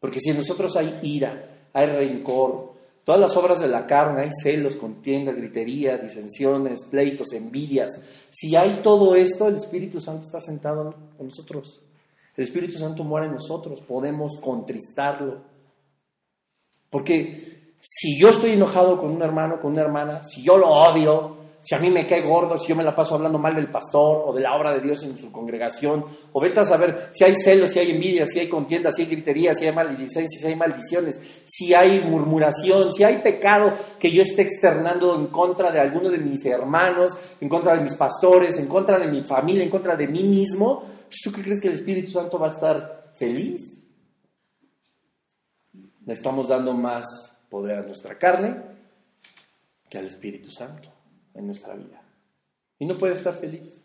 [0.00, 2.71] Porque si en nosotros hay ira, hay rencor,
[3.04, 7.90] todas las obras de la carne, hay celos, contienda, gritería, disensiones, pleitos, envidias,
[8.30, 11.82] si hay todo esto, el Espíritu Santo está sentado con nosotros.
[12.36, 15.42] El Espíritu Santo muere en nosotros, podemos contristarlo.
[16.88, 21.41] Porque si yo estoy enojado con un hermano, con una hermana, si yo lo odio,
[21.62, 24.24] si a mí me cae gordo, si yo me la paso hablando mal del pastor
[24.26, 27.34] o de la obra de Dios en su congregación, o vete a saber si hay
[27.36, 30.56] celos, si hay envidia, si hay contienda, si hay gritería, si hay maldicencia, si hay
[30.56, 36.10] maldiciones, si hay murmuración, si hay pecado que yo esté externando en contra de alguno
[36.10, 39.94] de mis hermanos, en contra de mis pastores, en contra de mi familia, en contra
[39.94, 43.84] de mí mismo, pues, ¿tú qué crees que el Espíritu Santo va a estar feliz?
[46.04, 47.06] Le estamos dando más
[47.48, 48.56] poder a nuestra carne
[49.88, 50.91] que al Espíritu Santo
[51.34, 52.02] en nuestra vida.
[52.78, 53.82] Y no puede estar feliz.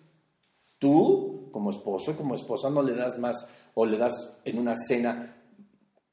[0.79, 3.35] Tú, como esposo como esposa, no le das más
[3.73, 5.35] o le das en una cena,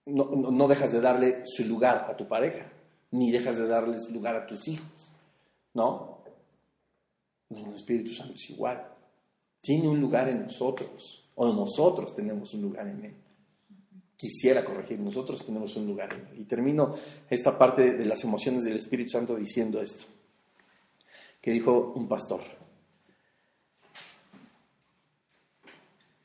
[0.06, 2.70] no, no, dejas de darle su lugar a tu pareja,
[3.10, 5.12] ni dejas de darle su lugar a tus hijos.
[5.72, 6.18] ¿No?
[7.50, 8.86] El Espíritu Santo es igual.
[9.60, 13.14] Tiene un lugar en nosotros, o nosotros tenemos un lugar en Él.
[14.16, 16.10] Quisiera corregir, nosotros tenemos un lugar.
[16.36, 16.94] Y termino
[17.28, 20.04] esta parte de las emociones del Espíritu Santo diciendo esto
[21.44, 22.40] que dijo un pastor.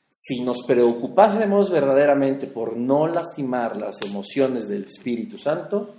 [0.08, 5.90] Si nos preocupásemos verdaderamente por no lastimar las emociones del Espíritu Santo,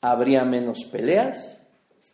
[0.00, 1.64] habría menos peleas,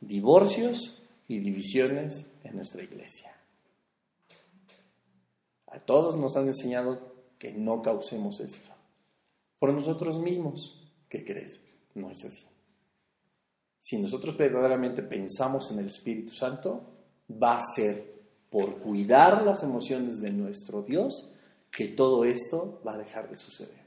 [0.03, 3.35] divorcios y divisiones en nuestra iglesia.
[5.69, 8.69] A todos nos han enseñado que no causemos esto.
[9.59, 11.63] Por nosotros mismos, ¿qué crees?
[11.95, 12.54] No es así
[13.85, 16.81] si nosotros verdaderamente pensamos en el Espíritu Santo,
[17.31, 18.15] va a ser
[18.49, 21.29] por cuidar las emociones de nuestro Dios
[21.71, 23.85] que todo esto va a dejar de suceder.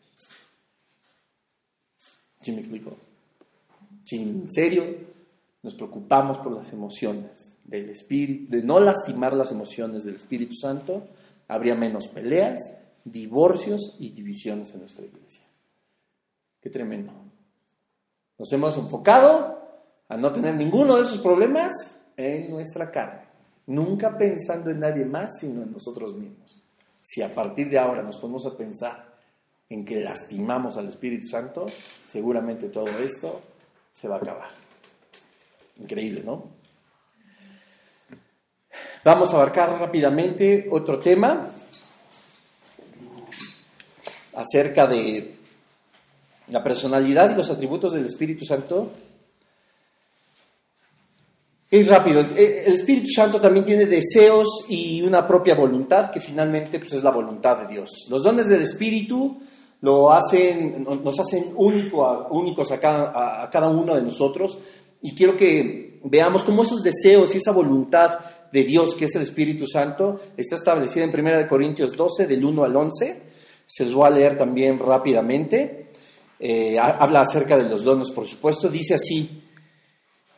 [2.44, 2.96] ¿Sí me explico?
[4.04, 4.84] Si en serio
[5.64, 11.08] nos preocupamos por las emociones del Espíritu, de no lastimar las emociones del Espíritu Santo,
[11.48, 12.60] habría menos peleas,
[13.04, 15.42] divorcios y divisiones en nuestra iglesia.
[16.62, 17.14] Qué tremendo.
[18.38, 19.57] Nos hemos enfocado
[20.10, 23.28] a no tener ninguno de esos problemas en nuestra carne,
[23.68, 26.62] nunca pensando en nadie más, sino en nosotros mismos.
[27.02, 29.18] Si a partir de ahora nos ponemos a pensar
[29.70, 31.66] en que lastimamos al Espíritu Santo,
[32.06, 33.42] seguramente todo esto
[33.92, 34.50] se va a acabar.
[35.78, 36.58] Increíble, ¿no?
[39.04, 41.50] Vamos a abarcar rápidamente otro tema
[44.36, 45.36] acerca de
[46.50, 48.92] la personalidad y los atributos del Espíritu Santo
[51.70, 52.22] es rápido.
[52.22, 57.12] El Espíritu Santo también tiene deseos y una propia voluntad que finalmente pues, es la
[57.12, 58.08] voluntad de Dios.
[58.10, 59.38] Los dones del Espíritu
[59.82, 64.58] lo hacen, nos hacen único únicos a cada, a cada uno de nosotros
[65.02, 68.20] y quiero que veamos cómo esos deseos y esa voluntad
[68.52, 72.64] de Dios, que es el Espíritu Santo, está establecida en 1 Corintios 12, del 1
[72.64, 73.22] al 11.
[73.66, 75.92] Se los voy a leer también rápidamente.
[76.40, 78.70] Eh, habla acerca de los dones, por supuesto.
[78.70, 79.44] Dice así,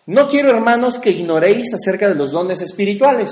[0.10, 3.30] no quiero, hermanos, que ignoréis acerca de los dones espirituales.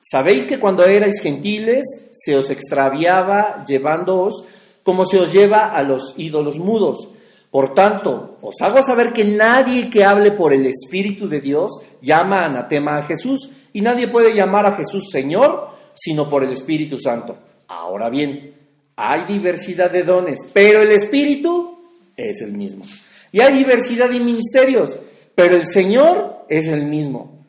[0.00, 4.44] Sabéis que cuando erais gentiles se os extraviaba llevándoos
[4.84, 7.08] como se os lleva a los ídolos mudos.
[7.50, 12.44] Por tanto, os hago saber que nadie que hable por el Espíritu de Dios llama
[12.44, 17.36] anatema a Jesús, y nadie puede llamar a Jesús Señor sino por el Espíritu Santo.
[17.66, 18.54] Ahora bien,
[18.94, 21.80] hay diversidad de dones, pero el Espíritu
[22.16, 22.84] es el mismo.
[23.32, 25.00] Y hay diversidad de ministerios
[25.36, 27.44] pero el Señor es el mismo.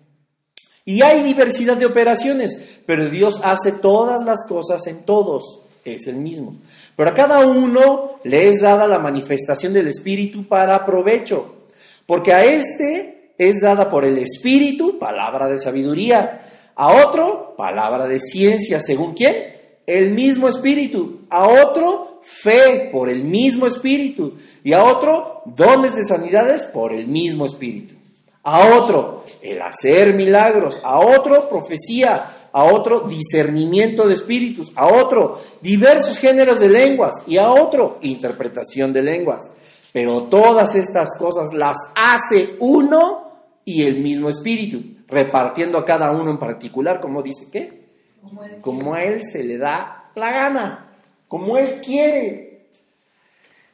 [0.86, 5.62] Y hay diversidad de operaciones, pero Dios hace todas las cosas en todos.
[5.84, 6.58] es el mismo.
[6.98, 11.68] Pero a cada uno le es dada la manifestación del Espíritu para provecho,
[12.06, 16.42] porque a este es dada por el Espíritu palabra de sabiduría,
[16.76, 19.56] a otro palabra de ciencia, según quién?
[19.86, 26.04] El mismo Espíritu, a otro fe por el mismo Espíritu y a otro dones de
[26.04, 27.96] sanidades por el mismo Espíritu.
[28.44, 35.40] A otro el hacer milagros, a otro profecía, a otro discernimiento de espíritus, a otro
[35.62, 39.52] diversos géneros de lenguas y a otro interpretación de lenguas.
[39.94, 43.28] Pero todas estas cosas las hace uno
[43.66, 47.90] y el mismo espíritu, repartiendo a cada uno en particular, como dice qué?
[48.62, 50.87] Como él se le da la gana,
[51.28, 52.68] como él quiere.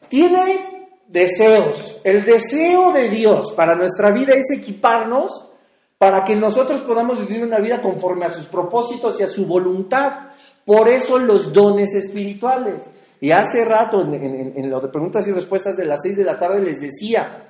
[0.09, 2.01] Tiene deseos.
[2.03, 5.49] El deseo de Dios para nuestra vida es equiparnos
[5.97, 10.31] para que nosotros podamos vivir una vida conforme a sus propósitos y a su voluntad.
[10.65, 12.83] Por eso los dones espirituales.
[13.21, 16.59] Y hace rato, en, lo de preguntas y respuestas de las seis de la tarde,
[16.59, 17.42] les decía,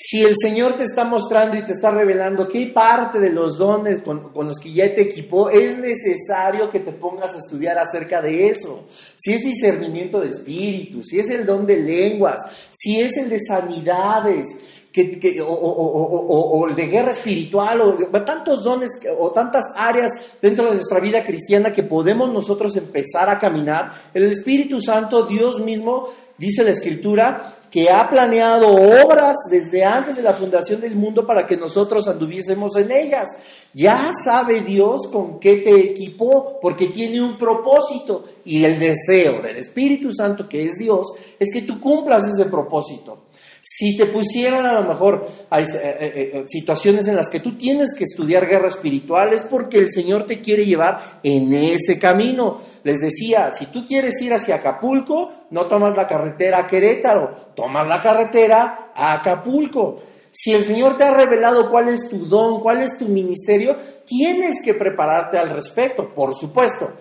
[0.00, 4.00] si el Señor te está mostrando y te está revelando qué parte de los dones
[4.00, 8.22] con, con, los que ya te equipó, es necesario que te pongas a estudiar acerca
[8.22, 8.86] de eso.
[9.16, 12.36] Si es discernimiento de espíritu, si es el don de lenguas,
[12.70, 14.46] si es el de sanidades,
[14.92, 21.00] que, o, el de guerra espiritual, o tantos dones o tantas áreas dentro de nuestra
[21.00, 23.92] vida cristiana que podemos nosotros empezar a caminar.
[24.14, 28.68] El Espíritu Santo, Dios mismo, dice la Escritura, que ha planeado
[29.04, 33.28] obras desde antes de la fundación del mundo para que nosotros anduviésemos en ellas.
[33.74, 38.24] Ya sabe Dios con qué te equipó, porque tiene un propósito.
[38.44, 41.06] Y el deseo del Espíritu Santo, que es Dios,
[41.38, 43.27] es que tú cumplas ese propósito.
[43.62, 47.94] Si te pusieran a lo mejor eh, eh, eh, situaciones en las que tú tienes
[47.96, 52.58] que estudiar guerra espiritual, es porque el Señor te quiere llevar en ese camino.
[52.84, 57.86] Les decía, si tú quieres ir hacia Acapulco, no tomas la carretera a Querétaro, tomas
[57.86, 60.02] la carretera a Acapulco.
[60.32, 64.62] Si el Señor te ha revelado cuál es tu don, cuál es tu ministerio, tienes
[64.64, 66.92] que prepararte al respecto, por supuesto.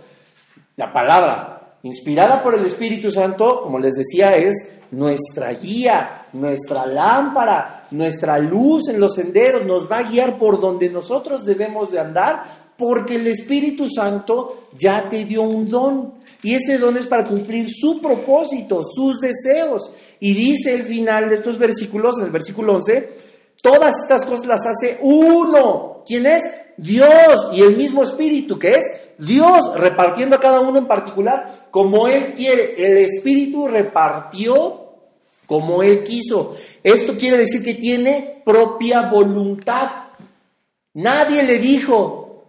[0.76, 7.88] La palabra inspirada por el Espíritu Santo, como les decía, es nuestra guía, nuestra lámpara,
[7.92, 12.44] nuestra luz en los senderos, nos va a guiar por donde nosotros debemos de andar,
[12.78, 16.14] porque el Espíritu Santo ya te dio un don.
[16.44, 19.92] Y ese don es para cumplir su propósito, sus deseos.
[20.20, 23.10] Y dice el final de estos versículos, en el versículo 11,
[23.62, 26.04] todas estas cosas las hace uno.
[26.06, 26.44] ¿Quién es?
[26.78, 28.84] Dios y el mismo Espíritu, que es
[29.18, 32.74] Dios, repartiendo a cada uno en particular como Él quiere.
[32.76, 34.94] El Espíritu repartió
[35.46, 36.58] como Él quiso.
[36.82, 39.92] Esto quiere decir que tiene propia voluntad.
[40.96, 42.46] Nadie le dijo,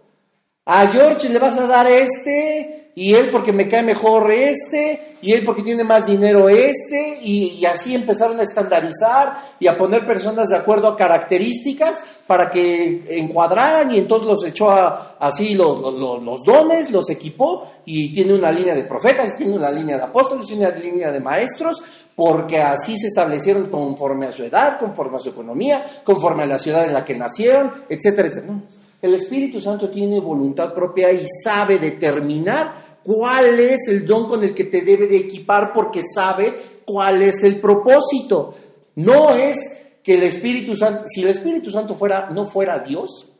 [0.65, 5.33] a George le vas a dar este, y él porque me cae mejor este, y
[5.33, 10.49] él porque tiene más dinero este, y, así empezaron a estandarizar y a poner personas
[10.49, 16.91] de acuerdo a características para que encuadraran y entonces los echó así los, los, dones,
[16.91, 20.75] los equipó y tiene una línea de profetas, tiene una línea de apóstoles, tiene una
[20.75, 21.81] línea de maestros,
[22.15, 26.59] porque así se establecieron conforme a su edad, conforme a su economía, conforme a la
[26.59, 28.55] ciudad en la que nacieron, etcétera, etcétera.
[29.01, 34.53] El Espíritu Santo tiene voluntad propia y sabe determinar cuál es el don con el
[34.53, 38.53] que te debe de equipar porque sabe cuál es el propósito.
[38.95, 39.55] No es
[40.03, 43.31] que el Espíritu Santo, si el Espíritu Santo fuera, no fuera Dios,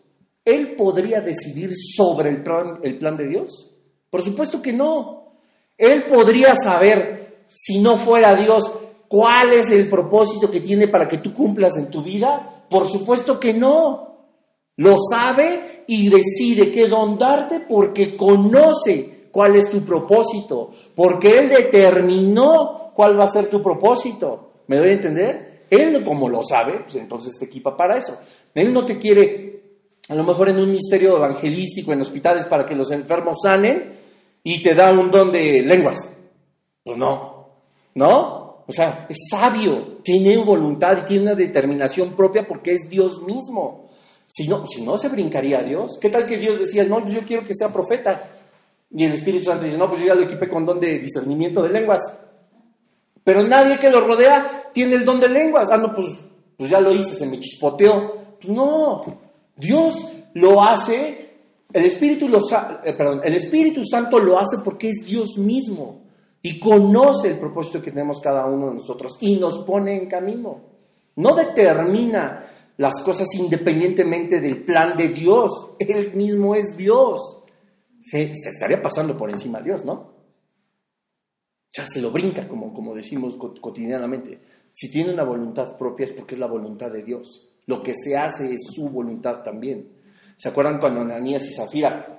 [0.45, 3.71] ¿él podría decidir sobre el plan, el plan de Dios?
[4.09, 5.33] Por supuesto que no.
[5.77, 8.63] Él podría saber, si no fuera Dios,
[9.07, 12.65] cuál es el propósito que tiene para que tú cumplas en tu vida.
[12.69, 14.08] Por supuesto que no.
[14.79, 21.49] Lo sabe y decide qué don darte porque conoce cuál es tu propósito, porque Él
[21.49, 24.63] determinó cuál va a ser tu propósito.
[24.67, 25.65] ¿Me doy a entender?
[25.69, 28.17] Él, como lo sabe, pues entonces te equipa para eso.
[28.55, 29.63] Él no te quiere,
[30.07, 33.99] a lo mejor en un misterio evangelístico, en hospitales, para que los enfermos sanen
[34.43, 36.09] y te da un don de lenguas.
[36.85, 37.49] Pues no,
[37.95, 38.63] ¿no?
[38.65, 43.88] O sea, es sabio, tiene voluntad y tiene una determinación propia porque es Dios mismo.
[44.29, 45.97] Si no, si no, se brincaría a Dios.
[45.99, 48.29] ¿Qué tal que Dios decía, no, yo quiero que sea profeta?
[48.91, 51.63] Y el Espíritu Santo dice, no, pues yo ya lo equipé con don de discernimiento
[51.63, 52.01] de lenguas.
[53.23, 55.69] Pero nadie que lo rodea tiene el don de lenguas.
[55.71, 56.05] Ah, no, pues,
[56.55, 58.37] pues ya lo hice, se me chispoteó.
[58.39, 59.01] Pues no,
[59.55, 59.95] Dios
[60.35, 61.29] lo hace,
[61.73, 62.39] el Espíritu, lo,
[62.83, 66.01] eh, perdón, el Espíritu Santo lo hace porque es Dios mismo
[66.43, 70.61] y conoce el propósito que tenemos cada uno de nosotros y nos pone en camino.
[71.15, 72.45] No determina
[72.79, 75.51] las cosas independientemente del plan de Dios.
[75.79, 77.19] Él mismo es Dios.
[77.99, 80.17] Se, estaría pasando por encima de Dios, ¿no?
[81.71, 84.39] ya se lo brinca, como, como decimos cotidianamente.
[84.71, 87.49] Si tiene una voluntad propia es porque es la voluntad de Dios.
[87.65, 89.91] Lo que se hace es su voluntad también.
[90.37, 92.18] ¿Se acuerdan cuando Ananías y Zafira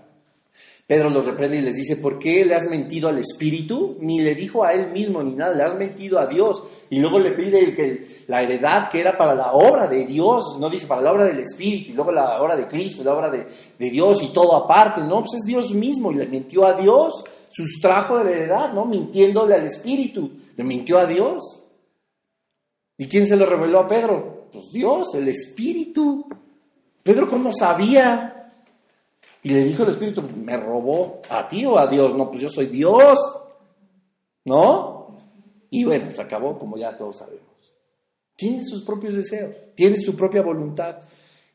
[0.90, 3.96] Pedro los reprende y les dice, ¿por qué le has mentido al Espíritu?
[4.00, 6.64] Ni le dijo a él mismo ni nada, le has mentido a Dios.
[6.90, 10.68] Y luego le pide que la heredad que era para la obra de Dios, no
[10.68, 13.46] dice para la obra del Espíritu, y luego la obra de Cristo, la obra de,
[13.88, 18.18] Dios y todo aparte, no, pues es Dios mismo y le mintió a Dios, sustrajo
[18.18, 18.84] de la heredad, ¿no?
[18.84, 21.62] Mintiéndole al Espíritu, le mintió a Dios.
[22.98, 24.48] ¿Y quién se lo reveló a Pedro?
[24.52, 26.26] Pues Dios, el Espíritu.
[27.04, 28.39] Pedro, ¿cómo sabía?
[29.42, 32.14] Y le dijo el Espíritu, ¿me robó a ti o a Dios?
[32.14, 33.18] No, pues yo soy Dios.
[34.44, 35.16] ¿No?
[35.70, 37.46] Y bueno, se acabó como ya todos sabemos.
[38.36, 40.98] Tiene sus propios deseos, tiene su propia voluntad.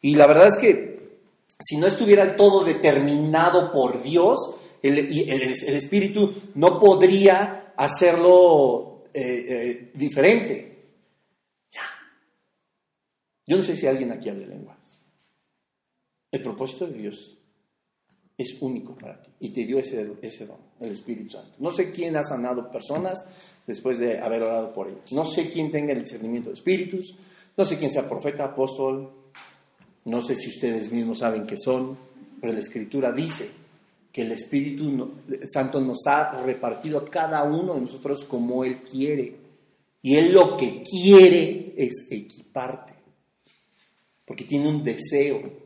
[0.01, 1.19] Y la verdad es que
[1.59, 4.37] si no estuviera todo determinado por Dios,
[4.81, 10.91] el, Espíritu no podría hacerlo eh, eh, diferente.
[11.71, 11.81] Ya.
[13.47, 15.03] Yo no sé si alguien aquí habla lenguas.
[16.31, 17.34] El propósito de Dios
[18.37, 21.53] es único para ti y te dio ese, ese don, el Espíritu Santo.
[21.59, 23.29] No sé quién ha sanado personas
[23.65, 25.11] después de haber orado por ellos.
[25.11, 27.15] No sé quién tenga el discernimiento de espíritus.
[27.57, 29.09] No sé quién sea profeta, apóstol.
[30.05, 31.97] No sé si ustedes mismos saben qué son.
[32.39, 33.49] Pero la Escritura dice
[34.11, 35.13] que el Espíritu
[35.47, 39.35] Santo nos ha repartido a cada uno de nosotros como Él quiere.
[40.01, 42.93] Y Él lo que quiere es equiparte.
[44.25, 45.64] Porque tiene un deseo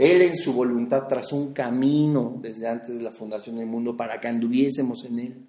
[0.00, 4.18] él en su voluntad trazó un camino desde antes de la fundación del mundo para
[4.18, 5.46] que anduviésemos en Él.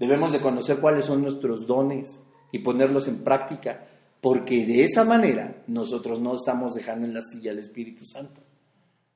[0.00, 3.86] Debemos de conocer cuáles son nuestros dones y ponerlos en práctica,
[4.20, 8.40] porque de esa manera nosotros no estamos dejando en la silla al Espíritu Santo.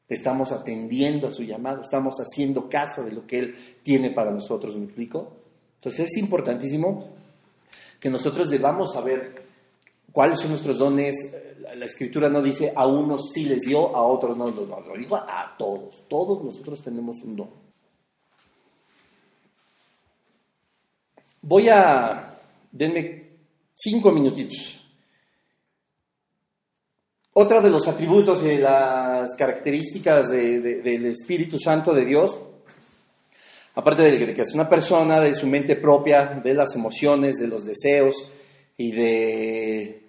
[0.09, 4.77] Estamos atendiendo a su llamado, estamos haciendo caso de lo que Él tiene para nosotros,
[4.77, 5.39] ¿me explico?
[5.79, 7.15] Entonces es importantísimo
[7.99, 9.50] que nosotros debamos saber
[10.13, 11.15] cuáles son nuestros dones,
[11.77, 14.95] la escritura no dice a unos sí les dio, a otros no los dio, lo
[14.95, 16.07] digo a todos.
[16.09, 17.51] Todos nosotros tenemos un don.
[21.43, 22.39] Voy a,
[22.71, 23.31] denme
[23.73, 24.77] cinco minutitos.
[27.33, 32.37] Otra de los atributos y las características del Espíritu Santo de Dios,
[33.75, 37.65] aparte de que es una persona, de su mente propia, de las emociones, de los
[37.65, 38.31] deseos
[38.77, 40.00] y de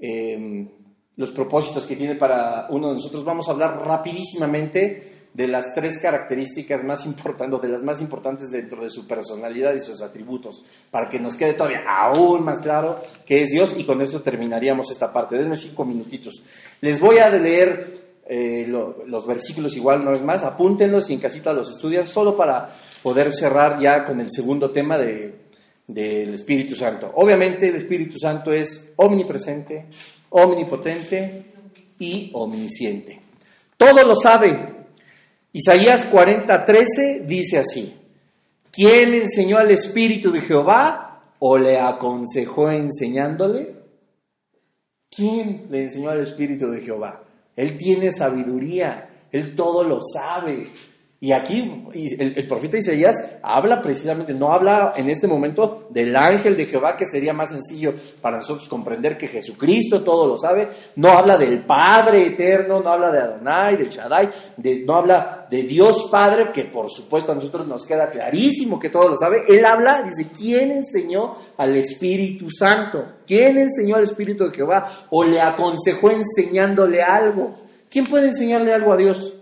[0.00, 0.68] em,
[1.16, 6.00] los propósitos que tiene para uno de nosotros, vamos a hablar rapidísimamente de las tres
[6.00, 11.08] características más importantes, de las más importantes dentro de su personalidad y sus atributos, para
[11.08, 15.12] que nos quede todavía aún más claro que es Dios y con esto terminaríamos esta
[15.12, 15.36] parte.
[15.36, 16.42] Denme cinco minutitos.
[16.80, 21.52] Les voy a leer eh, los versículos igual, no es más, apúntenlos y en casita
[21.52, 22.70] los estudian, solo para
[23.02, 25.49] poder cerrar ya con el segundo tema de,
[25.86, 27.12] del Espíritu Santo.
[27.14, 29.86] Obviamente el Espíritu Santo es omnipresente,
[30.30, 31.44] omnipotente
[31.98, 33.20] y omnisciente.
[33.76, 34.80] Todo lo sabe.
[35.52, 37.94] Isaías 40:13 dice así,
[38.70, 43.74] ¿quién enseñó al Espíritu de Jehová o le aconsejó enseñándole?
[45.10, 47.24] ¿Quién le enseñó al Espíritu de Jehová?
[47.56, 50.68] Él tiene sabiduría, él todo lo sabe.
[51.22, 56.64] Y aquí el, profeta Isaías habla precisamente, no habla en este momento del ángel de
[56.64, 57.92] Jehová, que sería más sencillo
[58.22, 63.10] para nosotros comprender que Jesucristo todo lo sabe, no habla del Padre eterno, no habla
[63.10, 64.30] de Adonai, de Shaddai,
[64.86, 69.10] no habla de Dios Padre, que por supuesto a nosotros nos queda clarísimo que todo
[69.10, 69.42] lo sabe.
[69.46, 73.16] Él habla, dice, ¿quién enseñó al Espíritu Santo?
[73.26, 77.58] ¿Quién enseñó al Espíritu de Jehová o le aconsejó enseñándole algo?
[77.90, 79.34] ¿Quién puede enseñarle algo a Dios?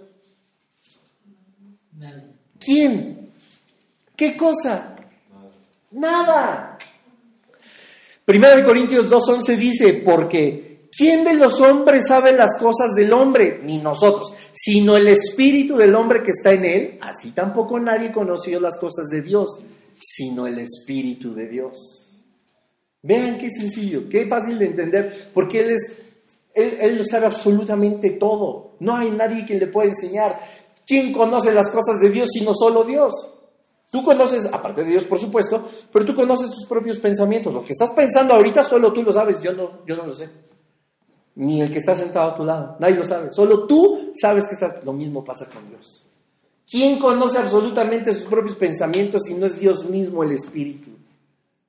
[2.69, 3.31] ¿Quién?
[4.15, 4.95] ¿Qué cosa?
[5.91, 6.77] Nada.
[8.27, 13.63] Primera de Corintios 2.11 dice, porque ¿quién de los hombres sabe las cosas del hombre?
[13.65, 16.99] Ni nosotros, sino el espíritu del hombre que está en él.
[17.01, 19.49] Así tampoco nadie conoció las cosas de Dios,
[19.99, 22.23] sino el espíritu de Dios.
[23.01, 25.97] Vean qué sencillo, qué fácil de entender, porque él es
[26.59, 28.73] él, sabe absolutamente todo.
[28.81, 30.41] No hay nadie que le pueda enseñar.
[30.89, 33.13] ¿Quién conoce las cosas de Dios sino solo Dios?
[33.91, 37.53] Tú conoces, aparte de Dios por supuesto, pero tú conoces tus propios pensamientos.
[37.53, 40.31] Lo que estás pensando ahorita solo tú lo sabes, yo no, yo no lo sé.
[41.35, 43.31] Ni el que está sentado a tu lado, nadie lo sabe.
[43.31, 44.57] Solo tú sabes que.
[44.83, 46.07] Lo mismo pasa con Dios.
[46.69, 50.89] ¿Quién conoce absolutamente sus propios pensamientos si no es Dios mismo el Espíritu?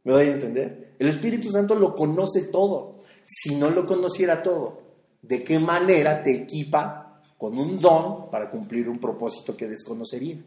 [0.05, 0.93] ¿Me voy a entender?
[0.97, 3.01] El Espíritu Santo lo conoce todo.
[3.25, 4.79] Si no lo conociera todo,
[5.21, 7.08] ¿de qué manera te equipa
[7.39, 10.37] con un don para cumplir un propósito que desconocería.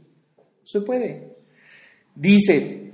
[0.63, 1.37] Se puede.
[2.15, 2.93] Dice,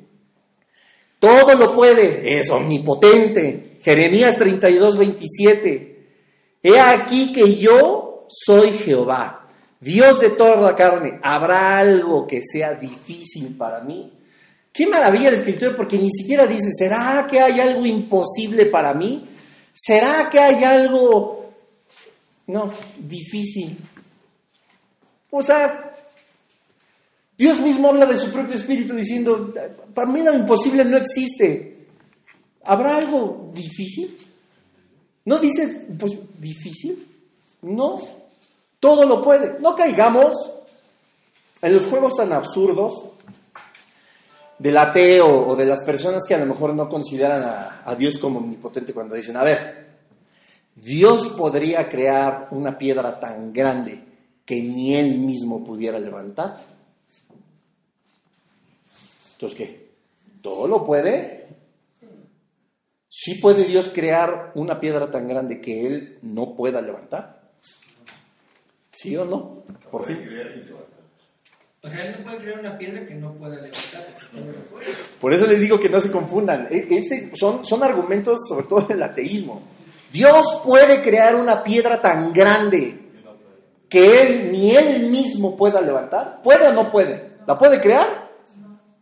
[1.18, 3.78] Todo lo puede, es omnipotente.
[3.82, 6.06] Jeremías 32, 27.
[6.62, 9.48] He aquí que yo soy Jehová,
[9.80, 11.18] Dios de toda la carne.
[11.20, 14.12] ¿Habrá algo que sea difícil para mí?
[14.72, 19.24] Qué maravilla la escritura, porque ni siquiera dice, ¿será que hay algo imposible para mí?
[19.74, 21.50] ¿Será que hay algo,
[22.46, 23.76] no, difícil?
[25.30, 25.94] O sea,
[27.38, 29.54] Dios mismo habla de su propio espíritu diciendo,
[29.94, 31.86] para mí lo imposible no existe.
[32.64, 34.18] ¿Habrá algo difícil?
[35.24, 37.06] ¿No dice, pues, difícil?
[37.62, 37.94] No,
[38.80, 39.60] todo lo puede.
[39.60, 40.34] No caigamos
[41.62, 43.04] en los juegos tan absurdos
[44.58, 48.18] del ateo o de las personas que a lo mejor no consideran a, a, Dios
[48.18, 49.86] como omnipotente cuando dicen, a ver,
[50.74, 54.07] Dios podría crear una piedra tan grande
[54.48, 56.56] que ni él mismo pudiera levantar.
[59.32, 59.90] Entonces, ¿qué?
[60.40, 61.48] ¿Todo lo puede?
[63.10, 67.50] ¿Sí puede Dios crear una piedra tan grande que él no pueda levantar?
[68.90, 69.64] ¿Sí o no?
[69.90, 70.18] Por fin.
[71.82, 74.02] O sea, él no puede crear una piedra que no pueda levantar.
[75.20, 76.68] Por eso les digo que no se confundan.
[76.70, 79.60] Este son, son argumentos sobre todo del ateísmo.
[80.10, 83.07] Dios puede crear una piedra tan grande
[83.88, 86.40] que él ni él mismo pueda levantar.
[86.42, 87.38] ¿Puede o no puede?
[87.46, 88.28] ¿La puede crear?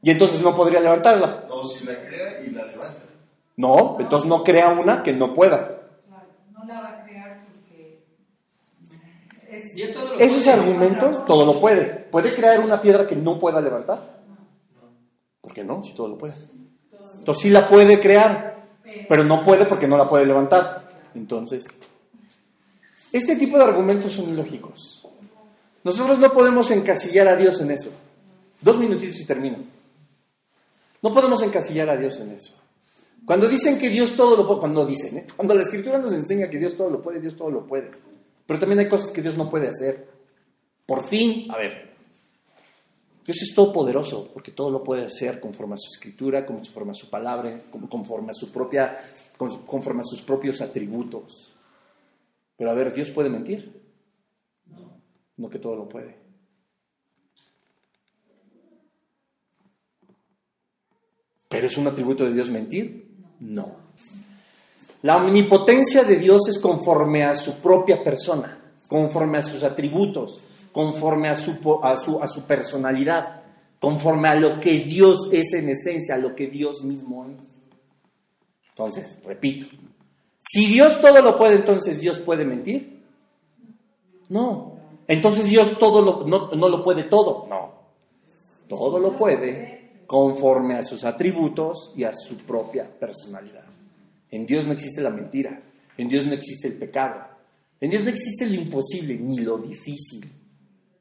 [0.02, 1.44] Y entonces no podría levantarla.
[1.48, 3.02] No, si la crea y la levanta.
[3.56, 5.80] No, entonces no crea una que no pueda.
[6.52, 8.04] No la va a crear porque...
[9.74, 11.86] ¿Y es todo lo Esos argumentos todo lo puede.
[11.86, 14.20] ¿Puede crear una piedra que no pueda levantar?
[15.40, 15.82] ¿Por qué no?
[15.82, 16.34] Si todo lo puede.
[17.18, 18.64] Entonces sí la puede crear,
[19.08, 20.88] pero no puede porque no la puede levantar.
[21.14, 21.66] Entonces,
[23.16, 25.02] este tipo de argumentos son ilógicos.
[25.84, 27.90] Nosotros no podemos encasillar a Dios en eso.
[28.60, 29.58] Dos minutitos y termino.
[31.02, 32.52] No podemos encasillar a Dios en eso.
[33.24, 35.26] Cuando dicen que Dios todo lo puede, cuando dicen, ¿eh?
[35.36, 37.90] cuando la escritura nos enseña que Dios todo lo puede, Dios todo lo puede.
[38.46, 40.08] Pero también hay cosas que Dios no puede hacer.
[40.84, 41.94] Por fin, a ver,
[43.24, 47.10] Dios es todopoderoso porque todo lo puede hacer conforme a su escritura, conforme a su
[47.10, 48.96] palabra, conforme a su propia,
[49.36, 51.55] conforme a sus propios atributos.
[52.56, 53.82] Pero a ver, ¿Dios puede mentir?
[55.36, 56.16] No que todo lo puede.
[61.48, 63.08] ¿Pero es un atributo de Dios mentir?
[63.40, 63.76] No.
[65.02, 70.40] La omnipotencia de Dios es conforme a su propia persona, conforme a sus atributos,
[70.72, 73.42] conforme a su, a su, a su personalidad,
[73.78, 77.70] conforme a lo que Dios es en esencia, a lo que Dios mismo es.
[78.70, 79.66] Entonces, repito,
[80.48, 83.02] si Dios todo lo puede, entonces Dios puede mentir.
[84.28, 84.76] No.
[85.08, 87.46] Entonces Dios todo lo, no, no lo puede todo.
[87.48, 87.74] No.
[88.68, 93.64] Todo lo puede conforme a sus atributos y a su propia personalidad.
[94.30, 95.60] En Dios no existe la mentira,
[95.96, 97.24] en Dios no existe el pecado,
[97.80, 100.30] en Dios no existe lo imposible ni lo difícil.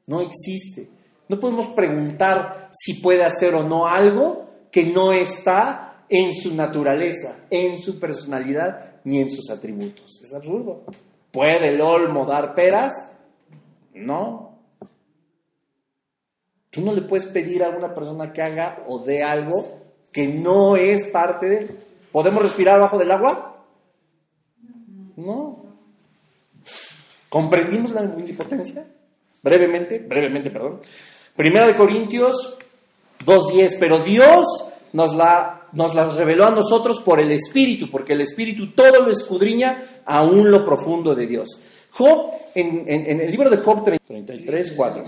[0.06, 0.88] No existe.
[1.28, 7.46] No podemos preguntar si puede hacer o no algo que no está en su naturaleza,
[7.50, 10.20] en su personalidad ni en sus atributos.
[10.20, 10.82] Es absurdo.
[11.30, 12.92] ¿Puede el olmo dar peras?
[13.94, 14.58] No.
[16.70, 19.64] Tú no le puedes pedir a una persona que haga o dé algo
[20.12, 21.78] que no es parte de él.
[22.10, 23.64] ¿Podemos respirar bajo del agua?
[25.14, 25.64] No.
[27.28, 28.86] ¿Comprendimos la omnipotencia?
[29.40, 30.80] Brevemente, brevemente, perdón.
[31.36, 32.58] Primera de Corintios
[33.24, 34.44] 2.10, pero Dios
[34.96, 39.10] nos, la, nos las reveló a nosotros por el Espíritu, porque el Espíritu todo lo
[39.10, 41.60] escudriña aún lo profundo de Dios.
[41.90, 45.04] Job, en, en, el libro de Job 33, 4.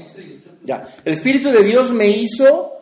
[0.63, 2.81] Ya, el Espíritu de Dios me hizo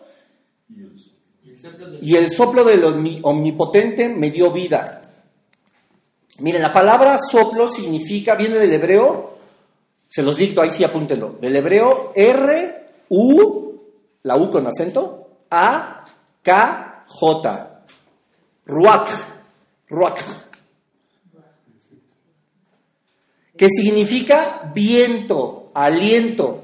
[2.02, 2.82] y el soplo del
[3.22, 5.00] omnipotente me dio vida.
[6.40, 9.38] Miren, la palabra soplo significa, viene del hebreo,
[10.08, 13.74] se los dicto, ahí sí apúntenlo, del hebreo R, U,
[14.24, 16.04] la U con acento, A,
[16.42, 17.82] K, J.
[18.66, 19.10] Ruach,
[19.88, 20.20] ruach.
[23.56, 26.62] Que significa viento, aliento.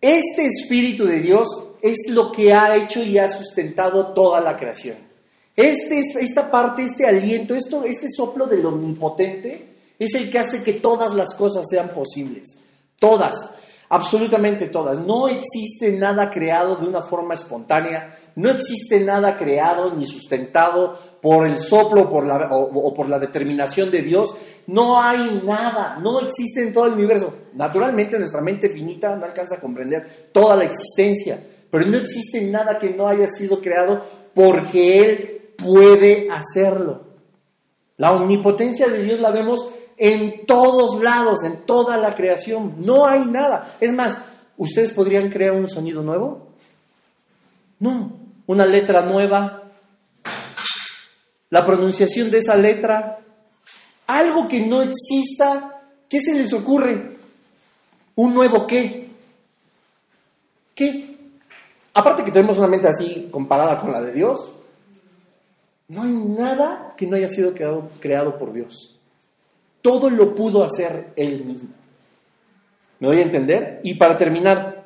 [0.00, 1.46] Este Espíritu de Dios
[1.82, 4.96] es lo que ha hecho y ha sustentado toda la creación.
[5.54, 10.74] Este, esta parte, este aliento, esto, este soplo del omnipotente es el que hace que
[10.74, 12.48] todas las cosas sean posibles.
[12.98, 13.34] Todas,
[13.90, 14.98] absolutamente todas.
[15.00, 21.46] No existe nada creado de una forma espontánea, no existe nada creado ni sustentado por
[21.46, 24.34] el soplo por la, o, o por la determinación de Dios.
[24.68, 27.34] No hay nada, no existe en todo el universo.
[27.54, 32.78] Naturalmente nuestra mente finita no alcanza a comprender toda la existencia, Pero no existe nada
[32.78, 34.02] que no haya sido creado
[34.34, 37.10] porque Él puede hacerlo.
[37.96, 39.66] La omnipotencia de Dios la vemos
[40.02, 42.74] en todos lados, en toda la creación.
[42.78, 43.76] No hay nada.
[43.80, 44.18] Es más,
[44.56, 46.48] ¿ustedes podrían crear un sonido nuevo?
[47.78, 48.10] No.
[48.46, 49.64] Una letra nueva.
[51.50, 53.20] La pronunciación de esa letra.
[54.06, 55.82] Algo que no exista.
[56.08, 57.18] ¿Qué se les ocurre?
[58.16, 59.10] ¿Un nuevo qué?
[60.74, 61.14] ¿Qué?
[61.92, 64.50] Aparte que tenemos una mente así comparada con la de Dios,
[65.88, 68.89] no hay nada que no haya sido creado, creado por Dios.
[69.82, 71.70] Todo lo pudo hacer Él mismo.
[72.98, 73.80] ¿Me doy a entender?
[73.82, 74.80] Y para terminar,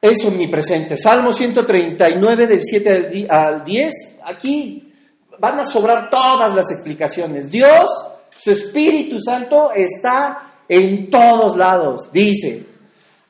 [0.00, 0.98] es omnipresente.
[0.98, 3.92] Salmo 139 del 7 al 10,
[4.24, 4.92] aquí
[5.38, 7.50] van a sobrar todas las explicaciones.
[7.50, 7.88] Dios,
[8.36, 12.10] su Espíritu Santo, está en todos lados.
[12.12, 12.66] Dice,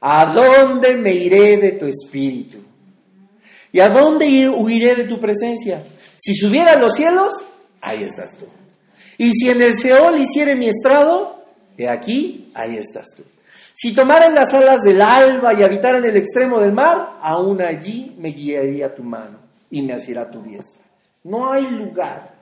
[0.01, 2.59] ¿a dónde me iré de tu Espíritu?
[3.71, 5.85] ¿Y a dónde huiré de tu presencia?
[6.17, 7.31] Si subiera a los cielos,
[7.81, 8.47] ahí estás tú.
[9.23, 11.45] Y si en el Seol hiciere mi estrado,
[11.79, 13.23] he aquí, ahí estás tú.
[13.73, 18.17] Si tomaran las alas del alba y habitara en el extremo del mar, aún allí
[18.19, 19.39] me guiaría tu mano
[19.71, 20.83] y me asirá tu diestra.
[21.23, 22.35] No hay lugar,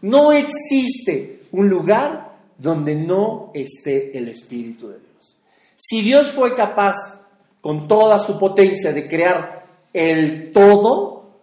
[0.00, 5.36] no existe un lugar donde no esté el Espíritu de Dios.
[5.76, 6.96] Si Dios fue capaz,
[7.60, 11.42] con toda su potencia, de crear el todo,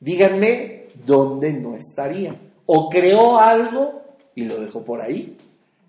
[0.00, 2.34] díganme dónde no estaría.
[2.74, 4.02] O creó algo
[4.34, 5.36] y lo dejó por ahí.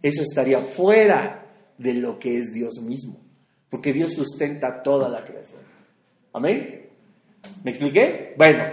[0.02, 1.46] Eso estaría fuera
[1.78, 3.20] de lo que es Dios mismo.
[3.70, 5.62] Porque Dios sustenta toda la creación.
[6.34, 6.90] Amén.
[7.64, 8.34] ¿Me expliqué?
[8.38, 8.66] Bueno,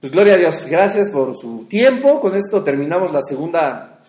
[0.00, 0.66] pues gloria a Dios.
[0.66, 2.20] Gracias por su tiempo.
[2.20, 4.00] Con esto terminamos la segunda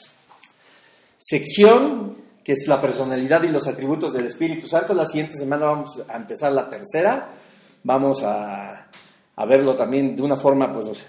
[1.17, 4.93] sección, que es la personalidad y los atributos del Espíritu Santo.
[4.93, 7.29] La siguiente semana vamos a empezar la tercera
[7.83, 8.87] vamos a,
[9.47, 11.03] verlo también de una forma pues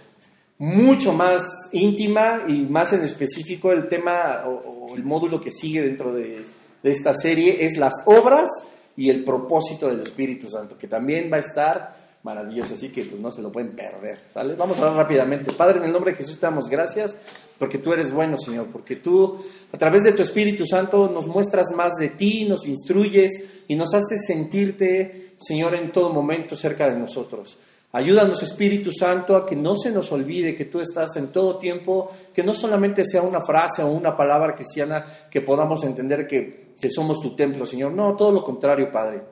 [0.60, 1.42] mucho más
[1.72, 6.44] íntima y más en específico el tema o, el módulo que sigue dentro de,
[6.82, 8.50] esta serie es las obras
[8.94, 13.20] y el propósito del Espíritu Santo, que también va a estar maravilloso, así que pues
[13.20, 14.54] no se lo pueden perder, ¿sale?
[14.54, 15.54] Vamos a hablar rápidamente.
[15.54, 17.16] Padre, en el nombre de Jesús te damos gracias
[17.58, 19.42] porque tú eres bueno, Señor, porque tú
[19.72, 23.94] a través de tu Espíritu Santo nos muestras más de ti, nos instruyes y nos
[23.94, 27.58] haces sentirte Señor, en todo momento cerca de nosotros.
[27.92, 32.08] Ayúdanos, Espíritu Santo, a que no se nos olvide que tú estás en todo tiempo,
[32.32, 36.88] que no solamente sea una frase o una palabra cristiana que podamos entender que, que
[36.88, 37.92] somos tu templo, Señor.
[37.92, 39.22] No, todo lo contrario, Padre.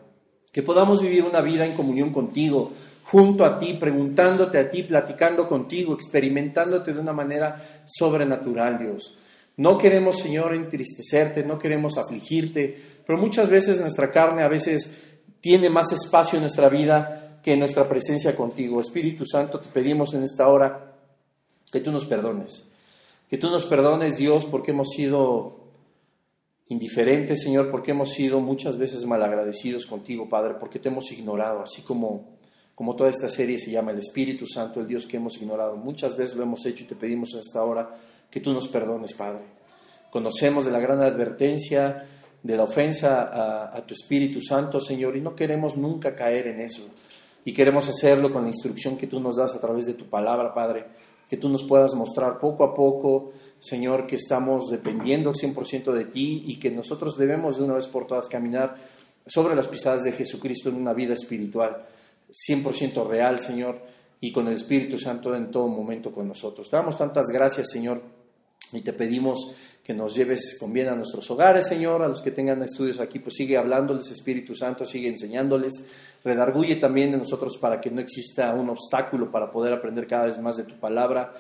[0.50, 2.70] Que podamos vivir una vida en comunión contigo,
[3.04, 7.54] junto a ti, preguntándote a ti, platicando contigo, experimentándote de una manera
[7.86, 9.16] sobrenatural, Dios.
[9.56, 15.70] No queremos, Señor, entristecerte, no queremos afligirte, pero muchas veces nuestra carne a veces tiene
[15.70, 18.80] más espacio en nuestra vida que nuestra presencia contigo.
[18.80, 20.94] Espíritu Santo, te pedimos en esta hora
[21.70, 22.68] que tú nos perdones.
[23.28, 25.58] Que tú nos perdones, Dios, porque hemos sido
[26.68, 31.82] indiferentes, Señor, porque hemos sido muchas veces malagradecidos contigo, Padre, porque te hemos ignorado, así
[31.82, 32.36] como,
[32.74, 35.76] como toda esta serie se llama el Espíritu Santo, el Dios que hemos ignorado.
[35.76, 37.94] Muchas veces lo hemos hecho y te pedimos en esta hora
[38.30, 39.42] que tú nos perdones, Padre.
[40.10, 42.06] Conocemos de la gran advertencia
[42.42, 46.88] de la ofensa a, tu Espíritu Santo, Señor, y no queremos nunca caer en eso.
[47.48, 50.52] Y queremos hacerlo con la instrucción que tú nos das a través de tu palabra,
[50.52, 50.84] Padre,
[51.26, 56.42] que tú nos puedas mostrar poco a poco, Señor, que estamos dependiendo 100% de ti
[56.44, 58.76] y que nosotros debemos de una vez por todas caminar
[59.26, 61.86] sobre las pisadas de Jesucristo en una vida espiritual
[62.50, 63.80] 100% real, Señor,
[64.20, 66.68] y con el Espíritu Santo en todo momento con nosotros.
[66.68, 68.02] Te damos tantas gracias, Señor,
[68.74, 69.54] y te pedimos
[69.88, 73.20] que nos lleves con bien a nuestros hogares, Señor, a los que tengan estudios aquí,
[73.20, 75.88] pues sigue hablándoles, Espíritu Santo, sigue enseñándoles,
[76.28, 80.38] redarguye también de nosotros para que no exista un obstáculo para poder aprender cada vez
[80.38, 81.32] más de tu palabra.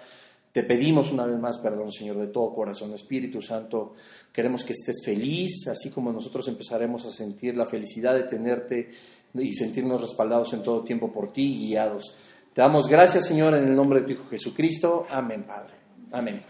[0.52, 2.94] Te pedimos una vez más perdón, Señor, de todo corazón.
[2.94, 3.94] Espíritu Santo,
[4.32, 8.90] queremos que estés feliz, así como nosotros empezaremos a sentir la felicidad de tenerte
[9.34, 12.16] y sentirnos respaldados en todo tiempo por ti y guiados.
[12.54, 15.06] Te damos gracias, Señor, en el nombre de tu Hijo Jesucristo.
[15.10, 15.74] Amén, Padre.
[16.12, 16.42] Amén.